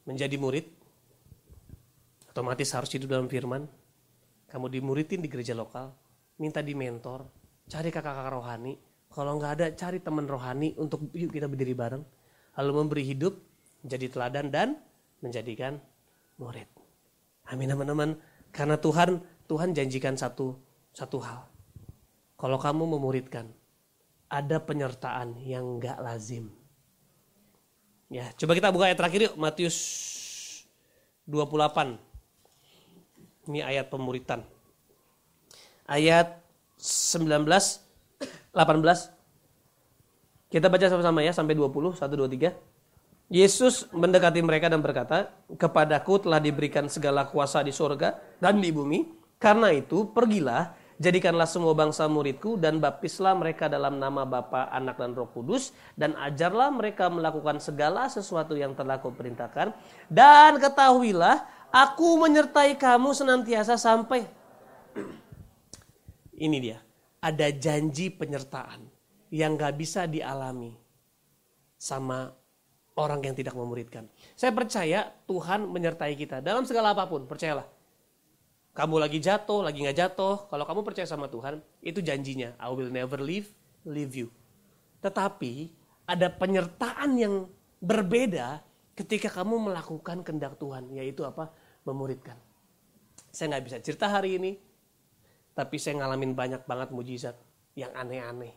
Menjadi 0.06 0.38
murid, 0.38 0.62
otomatis 2.30 2.70
harus 2.70 2.86
hidup 2.94 3.10
dalam 3.10 3.26
firman. 3.26 3.66
Kamu 4.46 4.70
dimuridin 4.70 5.18
di 5.18 5.26
gereja 5.26 5.58
lokal, 5.58 5.90
minta 6.38 6.62
di 6.62 6.78
mentor, 6.78 7.26
cari 7.66 7.90
kakak-kakak 7.90 8.30
rohani. 8.30 8.78
Kalau 9.10 9.42
nggak 9.42 9.52
ada, 9.58 9.66
cari 9.74 9.98
teman 9.98 10.30
rohani 10.30 10.78
untuk 10.78 11.10
yuk 11.10 11.34
kita 11.34 11.50
berdiri 11.50 11.74
bareng. 11.74 12.06
Lalu 12.62 12.72
memberi 12.78 13.02
hidup, 13.10 13.42
menjadi 13.82 14.06
teladan 14.06 14.46
dan 14.54 14.68
menjadikan 15.18 15.82
murid. 16.38 16.70
Amin 17.50 17.74
teman-teman. 17.74 18.22
Karena 18.54 18.78
Tuhan 18.78 19.18
Tuhan 19.50 19.74
janjikan 19.74 20.14
satu 20.14 20.54
satu 20.94 21.18
hal. 21.26 21.42
Kalau 22.38 22.54
kamu 22.54 22.86
memuridkan, 22.86 23.50
ada 24.30 24.62
penyertaan 24.62 25.42
yang 25.42 25.82
enggak 25.82 25.98
lazim. 25.98 26.59
Ya, 28.10 28.26
coba 28.34 28.58
kita 28.58 28.74
buka 28.74 28.90
ayat 28.90 28.98
terakhir 28.98 29.30
yuk, 29.30 29.38
Matius 29.38 29.78
28. 31.30 31.94
Ini 33.46 33.62
ayat 33.62 33.86
pemuritan. 33.86 34.42
Ayat 35.86 36.42
19 36.82 37.46
18 37.46 38.50
kita 40.50 40.66
baca 40.66 40.86
sama-sama 40.90 41.22
ya 41.22 41.30
sampai 41.30 41.54
20 41.54 41.94
1 41.94 42.02
2 42.02 42.26
3 42.34 42.50
Yesus 43.30 43.86
mendekati 43.94 44.42
mereka 44.42 44.66
dan 44.66 44.82
berkata, 44.82 45.30
Kepadaku 45.54 46.26
telah 46.26 46.42
diberikan 46.42 46.90
segala 46.90 47.30
kuasa 47.30 47.62
di 47.62 47.70
surga 47.70 48.18
dan 48.42 48.58
di 48.58 48.74
bumi. 48.74 49.06
Karena 49.38 49.70
itu, 49.70 50.10
pergilah, 50.10 50.74
jadikanlah 51.00 51.48
semua 51.48 51.72
bangsa 51.72 52.04
muridku 52.04 52.60
dan 52.60 52.76
baptislah 52.76 53.32
mereka 53.32 53.72
dalam 53.72 53.96
nama 53.96 54.28
Bapa, 54.28 54.68
Anak, 54.68 55.00
dan 55.00 55.16
Roh 55.16 55.32
Kudus. 55.32 55.72
Dan 55.96 56.12
ajarlah 56.20 56.68
mereka 56.68 57.08
melakukan 57.08 57.56
segala 57.58 58.06
sesuatu 58.12 58.52
yang 58.52 58.76
telah 58.76 59.00
kuperintahkan. 59.00 59.72
Dan 60.12 60.60
ketahuilah, 60.60 61.48
aku 61.72 62.20
menyertai 62.20 62.76
kamu 62.76 63.16
senantiasa 63.16 63.80
sampai. 63.80 64.28
Ini 66.46 66.58
dia. 66.60 66.78
Ada 67.20 67.52
janji 67.52 68.12
penyertaan 68.12 68.84
yang 69.32 69.56
gak 69.56 69.76
bisa 69.76 70.04
dialami 70.08 70.72
sama 71.76 72.32
orang 72.96 73.24
yang 73.24 73.36
tidak 73.36 73.56
memuridkan. 73.56 74.08
Saya 74.36 74.52
percaya 74.52 75.08
Tuhan 75.24 75.68
menyertai 75.68 76.12
kita 76.16 76.44
dalam 76.44 76.68
segala 76.68 76.92
apa 76.92 77.08
pun, 77.08 77.24
percayalah. 77.24 77.79
Kamu 78.80 78.96
lagi 78.96 79.20
jatuh, 79.20 79.60
lagi 79.60 79.84
gak 79.84 79.92
jatuh, 79.92 80.48
kalau 80.48 80.64
kamu 80.64 80.80
percaya 80.80 81.04
sama 81.04 81.28
Tuhan, 81.28 81.60
itu 81.84 82.00
janjinya. 82.00 82.56
I 82.56 82.72
will 82.72 82.88
never 82.88 83.20
leave, 83.20 83.52
leave 83.84 84.16
you. 84.16 84.32
Tetapi 85.04 85.68
ada 86.08 86.32
penyertaan 86.32 87.12
yang 87.20 87.44
berbeda 87.84 88.64
ketika 88.96 89.28
kamu 89.28 89.68
melakukan 89.68 90.24
kehendak 90.24 90.56
Tuhan, 90.56 90.88
yaitu 90.96 91.28
apa? 91.28 91.52
Memuridkan. 91.84 92.40
Saya 93.28 93.52
nggak 93.52 93.64
bisa 93.68 93.76
cerita 93.84 94.08
hari 94.08 94.40
ini, 94.40 94.56
tapi 95.52 95.76
saya 95.76 96.00
ngalamin 96.00 96.32
banyak 96.32 96.64
banget 96.64 96.88
mujizat 96.88 97.36
yang 97.76 97.92
aneh-aneh. 97.92 98.56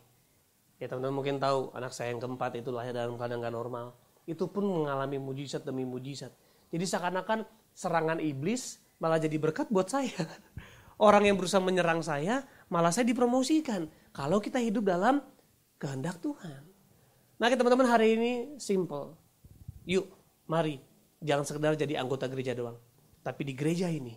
Ya 0.80 0.88
teman-teman 0.88 1.20
mungkin 1.20 1.36
tahu 1.36 1.68
anak 1.76 1.92
saya 1.92 2.16
yang 2.16 2.24
keempat 2.24 2.64
itu 2.64 2.72
lahir 2.72 2.96
dalam 2.96 3.20
keadaan 3.20 3.44
gak 3.44 3.52
normal. 3.52 3.92
Itu 4.24 4.48
pun 4.48 4.64
mengalami 4.64 5.20
mujizat 5.20 5.68
demi 5.68 5.84
mujizat. 5.84 6.32
Jadi 6.72 6.84
seakan-akan 6.88 7.44
serangan 7.76 8.24
iblis 8.24 8.83
malah 9.04 9.20
jadi 9.20 9.36
berkat 9.36 9.68
buat 9.68 9.92
saya. 9.92 10.16
Orang 10.96 11.28
yang 11.28 11.36
berusaha 11.36 11.60
menyerang 11.60 12.00
saya 12.00 12.40
malah 12.72 12.88
saya 12.88 13.04
dipromosikan. 13.04 13.84
Kalau 14.16 14.40
kita 14.40 14.56
hidup 14.64 14.88
dalam 14.88 15.20
kehendak 15.76 16.24
Tuhan. 16.24 16.64
Nah 17.36 17.52
teman-teman 17.52 17.84
hari 17.84 18.16
ini 18.16 18.32
simple. 18.56 19.12
Yuk 19.84 20.08
mari 20.48 20.80
jangan 21.20 21.44
sekedar 21.44 21.76
jadi 21.76 22.00
anggota 22.00 22.24
gereja 22.32 22.56
doang. 22.56 22.80
Tapi 23.20 23.44
di 23.44 23.52
gereja 23.52 23.92
ini 23.92 24.16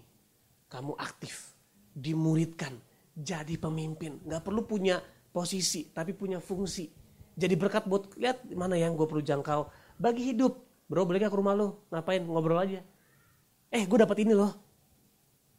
kamu 0.72 0.96
aktif 0.96 1.56
dimuridkan, 1.96 2.76
jadi 3.16 3.56
pemimpin. 3.58 4.22
Gak 4.28 4.44
perlu 4.46 4.68
punya 4.68 5.00
posisi, 5.32 5.90
tapi 5.90 6.14
punya 6.14 6.38
fungsi. 6.38 6.92
Jadi 7.38 7.56
berkat 7.56 7.88
buat 7.88 8.14
lihat 8.20 8.46
mana 8.54 8.76
yang 8.76 8.94
gue 8.94 9.08
perlu 9.08 9.24
jangkau. 9.24 9.72
Bagi 9.98 10.36
hidup, 10.36 10.60
bro 10.92 11.08
boleh 11.08 11.24
gak 11.24 11.34
ke 11.34 11.40
rumah 11.40 11.56
lo? 11.56 11.88
Ngapain? 11.90 12.22
Ngobrol 12.22 12.60
aja. 12.60 12.82
Eh 13.72 13.84
gue 13.88 13.98
dapat 13.98 14.28
ini 14.28 14.36
loh. 14.36 14.67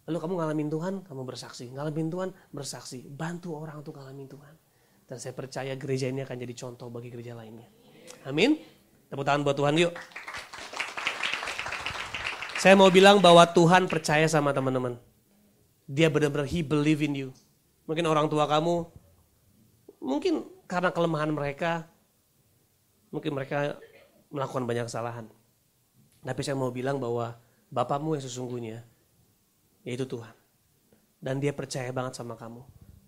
Lalu 0.09 0.19
kamu 0.25 0.35
ngalamin 0.41 0.69
Tuhan, 0.73 0.95
kamu 1.05 1.23
bersaksi. 1.29 1.69
Ngalamin 1.69 2.09
Tuhan, 2.09 2.29
bersaksi. 2.49 3.05
Bantu 3.05 3.53
orang 3.61 3.85
untuk 3.85 4.01
ngalamin 4.01 4.25
Tuhan. 4.25 4.55
Dan 5.05 5.17
saya 5.21 5.37
percaya 5.37 5.77
gereja 5.77 6.09
ini 6.09 6.25
akan 6.25 6.37
jadi 6.41 6.55
contoh 6.57 6.89
bagi 6.89 7.13
gereja 7.13 7.37
lainnya. 7.37 7.69
Amin. 8.25 8.57
Tepuk 9.13 9.25
tangan 9.25 9.45
buat 9.45 9.57
Tuhan 9.57 9.77
yuk. 9.77 9.93
Saya 12.57 12.73
mau 12.73 12.89
bilang 12.89 13.21
bahwa 13.21 13.45
Tuhan 13.53 13.85
percaya 13.85 14.25
sama 14.33 14.57
teman-teman. 14.57 14.97
Dia 15.85 16.09
benar-benar 16.09 16.49
he 16.49 16.65
believe 16.65 17.05
in 17.05 17.13
you. 17.13 17.29
Mungkin 17.85 18.05
orang 18.09 18.33
tua 18.33 18.49
kamu, 18.49 18.89
mungkin 20.01 20.49
karena 20.65 20.89
kelemahan 20.89 21.33
mereka, 21.33 21.85
mungkin 23.13 23.37
mereka 23.37 23.77
melakukan 24.33 24.65
banyak 24.65 24.89
kesalahan. 24.89 25.29
Tapi 26.25 26.41
saya 26.45 26.57
mau 26.57 26.73
bilang 26.73 26.97
bahwa 26.97 27.37
Bapakmu 27.69 28.17
yang 28.17 28.25
sesungguhnya, 28.25 28.85
yaitu 29.89 30.05
Tuhan. 30.05 30.36
Dan 31.16 31.41
dia 31.41 31.57
percaya 31.57 31.89
banget 31.89 32.20
sama 32.20 32.36
kamu. 32.36 32.61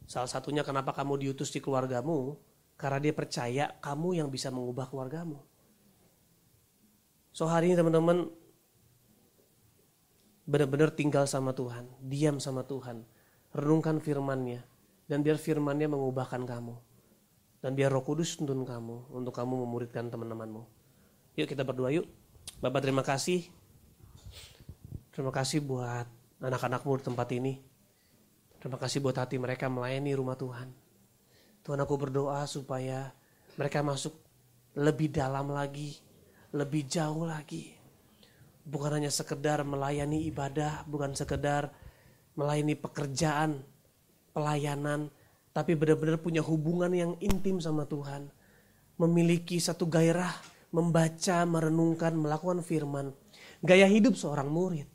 Salah 0.09 0.33
satunya 0.33 0.65
kenapa 0.65 0.97
kamu 0.97 1.21
diutus 1.21 1.53
di 1.53 1.61
keluargamu, 1.61 2.41
karena 2.81 2.97
dia 2.97 3.13
percaya 3.13 3.77
kamu 3.85 4.25
yang 4.25 4.33
bisa 4.33 4.49
mengubah 4.49 4.89
keluargamu. 4.89 5.45
So 7.37 7.45
hari 7.47 7.71
ini 7.71 7.77
teman-teman, 7.77 8.33
benar-benar 10.49 10.91
tinggal 10.97 11.29
sama 11.29 11.53
Tuhan, 11.53 11.87
diam 12.01 12.41
sama 12.41 12.65
Tuhan, 12.65 13.05
renungkan 13.55 14.01
firman-Nya, 14.01 14.65
dan 15.07 15.21
biar 15.21 15.37
firman-Nya 15.39 15.87
mengubahkan 15.93 16.43
kamu. 16.49 16.75
Dan 17.61 17.77
biar 17.77 17.93
roh 17.93 18.01
kudus 18.03 18.41
tuntun 18.41 18.65
kamu 18.65 19.13
untuk 19.13 19.37
kamu 19.37 19.69
memuridkan 19.69 20.09
teman-temanmu. 20.09 20.65
Yuk 21.37 21.45
kita 21.47 21.61
berdoa 21.61 21.93
yuk. 21.93 22.09
Bapak 22.59 22.81
terima 22.83 23.05
kasih. 23.05 23.47
Terima 25.13 25.29
kasih 25.29 25.61
buat 25.61 26.20
anak-anakmu 26.41 27.01
di 27.01 27.05
tempat 27.05 27.29
ini. 27.37 27.55
Terima 28.61 28.77
kasih 28.77 29.01
buat 29.01 29.17
hati 29.17 29.41
mereka 29.41 29.69
melayani 29.73 30.13
rumah 30.17 30.37
Tuhan. 30.37 30.69
Tuhan 31.65 31.81
aku 31.81 31.95
berdoa 31.97 32.45
supaya 32.49 33.13
mereka 33.57 33.85
masuk 33.85 34.17
lebih 34.77 35.13
dalam 35.13 35.53
lagi, 35.53 35.97
lebih 36.53 36.89
jauh 36.89 37.25
lagi 37.29 37.81
bukan 38.71 39.03
hanya 39.03 39.11
sekedar 39.11 39.67
melayani 39.67 40.29
ibadah, 40.31 40.85
bukan 40.87 41.17
sekedar 41.17 41.75
melayani 42.39 42.79
pekerjaan, 42.79 43.67
pelayanan, 44.31 45.11
tapi 45.51 45.75
benar-benar 45.75 46.23
punya 46.23 46.45
hubungan 46.45 46.95
yang 46.95 47.13
intim 47.19 47.59
sama 47.59 47.85
Tuhan. 47.89 48.31
Memiliki 49.01 49.57
satu 49.59 49.89
gairah 49.91 50.31
membaca, 50.71 51.43
merenungkan, 51.49 52.15
melakukan 52.15 52.63
firman. 52.63 53.11
Gaya 53.65 53.91
hidup 53.91 54.15
seorang 54.15 54.47
murid. 54.47 54.87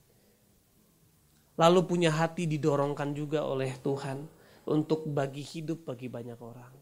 Lalu 1.56 1.80
punya 1.88 2.12
hati 2.12 2.43
didorongkan 2.51 3.16
juga 3.16 3.47
oleh 3.47 3.72
Tuhan 3.80 4.28
untuk 4.68 5.08
bagi 5.08 5.39
hidup 5.39 5.88
bagi 5.88 6.12
banyak 6.12 6.36
orang. 6.36 6.74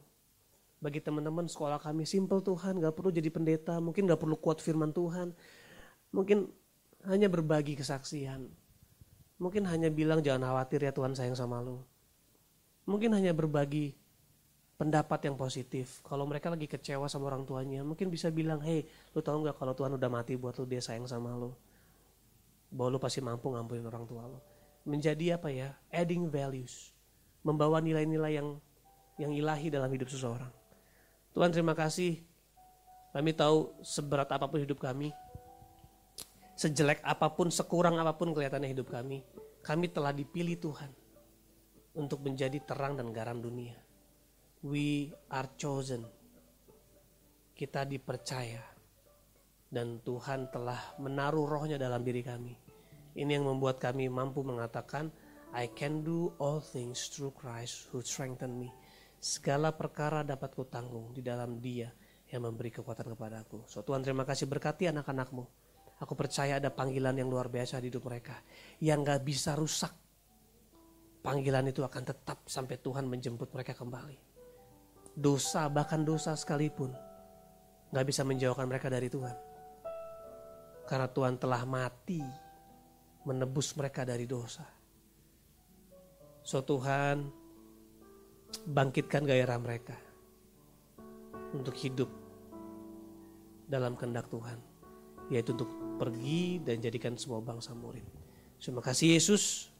Bagi 0.82 1.00
teman-teman 1.00 1.48
sekolah 1.48 1.80
kami 1.80 2.04
simple 2.04 2.44
Tuhan, 2.44 2.82
gak 2.82 2.98
perlu 2.98 3.14
jadi 3.14 3.30
pendeta, 3.32 3.80
mungkin 3.80 4.10
gak 4.10 4.20
perlu 4.20 4.36
kuat 4.36 4.60
firman 4.60 4.92
Tuhan. 4.92 5.32
Mungkin 6.12 6.50
hanya 7.08 7.32
berbagi 7.32 7.78
kesaksian. 7.80 8.52
Mungkin 9.40 9.64
hanya 9.70 9.88
bilang 9.94 10.20
jangan 10.26 10.52
khawatir 10.52 10.84
ya 10.84 10.92
Tuhan 10.92 11.16
sayang 11.16 11.38
sama 11.38 11.62
lu. 11.64 11.80
Mungkin 12.84 13.16
hanya 13.16 13.32
berbagi 13.32 13.96
pendapat 14.76 15.30
yang 15.30 15.40
positif. 15.40 16.04
Kalau 16.04 16.28
mereka 16.28 16.52
lagi 16.52 16.68
kecewa 16.68 17.08
sama 17.08 17.32
orang 17.32 17.48
tuanya, 17.48 17.86
mungkin 17.86 18.12
bisa 18.12 18.28
bilang, 18.28 18.60
hei, 18.60 18.84
lu 19.16 19.24
tahu 19.24 19.48
nggak 19.48 19.56
kalau 19.56 19.72
Tuhan 19.72 19.96
udah 19.96 20.10
mati 20.12 20.36
buat 20.36 20.58
lu, 20.60 20.68
dia 20.68 20.84
sayang 20.84 21.08
sama 21.08 21.32
lu. 21.38 21.56
Bahwa 22.74 22.98
lu 22.98 23.00
pasti 23.00 23.24
mampu 23.24 23.54
ngampunin 23.54 23.88
orang 23.88 24.04
tua 24.04 24.28
lu. 24.28 24.40
Menjadi 24.84 25.40
apa 25.40 25.50
ya? 25.50 25.76
Adding 25.90 26.28
values. 26.28 26.92
Membawa 27.44 27.80
nilai-nilai 27.84 28.40
yang 28.40 28.60
yang 29.18 29.32
ilahi 29.32 29.68
dalam 29.70 29.92
hidup 29.92 30.10
seseorang. 30.10 30.50
Tuhan 31.34 31.50
terima 31.50 31.74
kasih. 31.74 32.22
Kami 33.14 33.30
tahu 33.34 33.78
seberat 33.86 34.26
apa 34.34 34.50
pun 34.50 34.58
hidup 34.58 34.82
kami, 34.82 35.14
sejelek 36.58 36.98
apa 37.06 37.30
pun, 37.30 37.54
sekurang 37.54 38.02
apa 38.02 38.18
pun 38.18 38.34
kelihatannya 38.34 38.74
hidup 38.74 38.90
kami, 38.90 39.22
kami 39.62 39.86
telah 39.94 40.10
dipilih 40.10 40.58
Tuhan 40.58 40.90
untuk 41.94 42.26
menjadi 42.26 42.58
terang 42.66 42.98
dan 42.98 43.14
garam 43.14 43.38
dunia. 43.38 43.78
We 44.66 45.14
are 45.30 45.46
chosen. 45.62 46.10
Kita 47.54 47.86
dipercaya 47.86 48.66
dan 49.70 50.02
Tuhan 50.02 50.50
telah 50.50 50.98
menaruh 50.98 51.46
rohnya 51.46 51.78
dalam 51.78 52.02
diri 52.02 52.26
kami. 52.26 52.63
Ini 53.14 53.38
yang 53.38 53.46
membuat 53.46 53.78
kami 53.78 54.10
mampu 54.10 54.42
mengatakan, 54.42 55.14
I 55.54 55.70
can 55.70 56.02
do 56.02 56.34
all 56.42 56.58
things 56.58 57.14
through 57.14 57.38
Christ 57.38 57.90
who 57.94 58.02
strengthen 58.02 58.58
me. 58.58 58.74
Segala 59.22 59.72
perkara 59.72 60.26
dapat 60.26 60.58
kutanggung 60.58 61.14
di 61.14 61.22
dalam 61.22 61.62
dia 61.62 61.94
yang 62.34 62.50
memberi 62.50 62.74
kekuatan 62.74 63.14
kepadaku. 63.14 63.70
So 63.70 63.86
Tuhan 63.86 64.02
terima 64.02 64.26
kasih 64.26 64.50
berkati 64.50 64.90
anak-anakmu 64.90 65.64
Aku 66.04 66.20
percaya 66.20 66.60
ada 66.60 66.68
panggilan 66.68 67.16
yang 67.16 67.32
luar 67.32 67.48
biasa 67.48 67.80
di 67.80 67.88
hidup 67.88 68.04
mereka. 68.10 68.36
Yang 68.84 69.00
gak 69.08 69.22
bisa 69.24 69.52
rusak. 69.56 69.94
Panggilan 71.24 71.72
itu 71.72 71.80
akan 71.80 72.04
tetap 72.04 72.44
sampai 72.50 72.76
Tuhan 72.84 73.08
menjemput 73.08 73.48
mereka 73.56 73.72
kembali. 73.72 74.18
Dosa, 75.16 75.72
bahkan 75.72 76.04
dosa 76.04 76.36
sekalipun. 76.36 76.92
Gak 77.96 78.04
bisa 78.04 78.28
menjauhkan 78.28 78.68
mereka 78.68 78.92
dari 78.92 79.08
Tuhan. 79.08 79.32
Karena 80.84 81.08
Tuhan 81.08 81.40
telah 81.40 81.64
mati 81.64 82.20
menebus 83.24 83.76
mereka 83.80 84.04
dari 84.04 84.28
dosa. 84.28 84.64
So 86.44 86.60
Tuhan 86.64 87.32
bangkitkan 88.68 89.24
gairah 89.24 89.60
mereka 89.60 89.96
untuk 91.56 91.74
hidup 91.80 92.12
dalam 93.68 93.96
kehendak 93.96 94.28
Tuhan 94.28 94.60
yaitu 95.32 95.56
untuk 95.56 95.72
pergi 95.96 96.60
dan 96.60 96.84
jadikan 96.84 97.16
semua 97.16 97.40
bangsa 97.40 97.72
murid. 97.72 98.04
Terima 98.60 98.84
kasih 98.84 99.16
Yesus. 99.16 99.72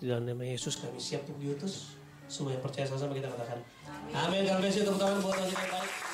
Di 0.00 0.08
dalam 0.08 0.24
nama 0.24 0.40
Yesus 0.40 0.80
kami 0.80 0.96
siap 0.96 1.28
untuk 1.28 1.36
diutus. 1.36 2.00
Semua 2.30 2.56
yang 2.56 2.64
percaya 2.64 2.88
sama-sama 2.88 3.12
kita 3.12 3.28
katakan. 3.28 3.60
Amin. 4.16 4.48
God 4.48 4.64
bless 4.64 4.78
you. 4.80 4.86
Tepuk 4.86 5.02
tangan 5.02 5.18
buat 5.20 5.36
yang 5.36 5.52
baik. 5.52 6.09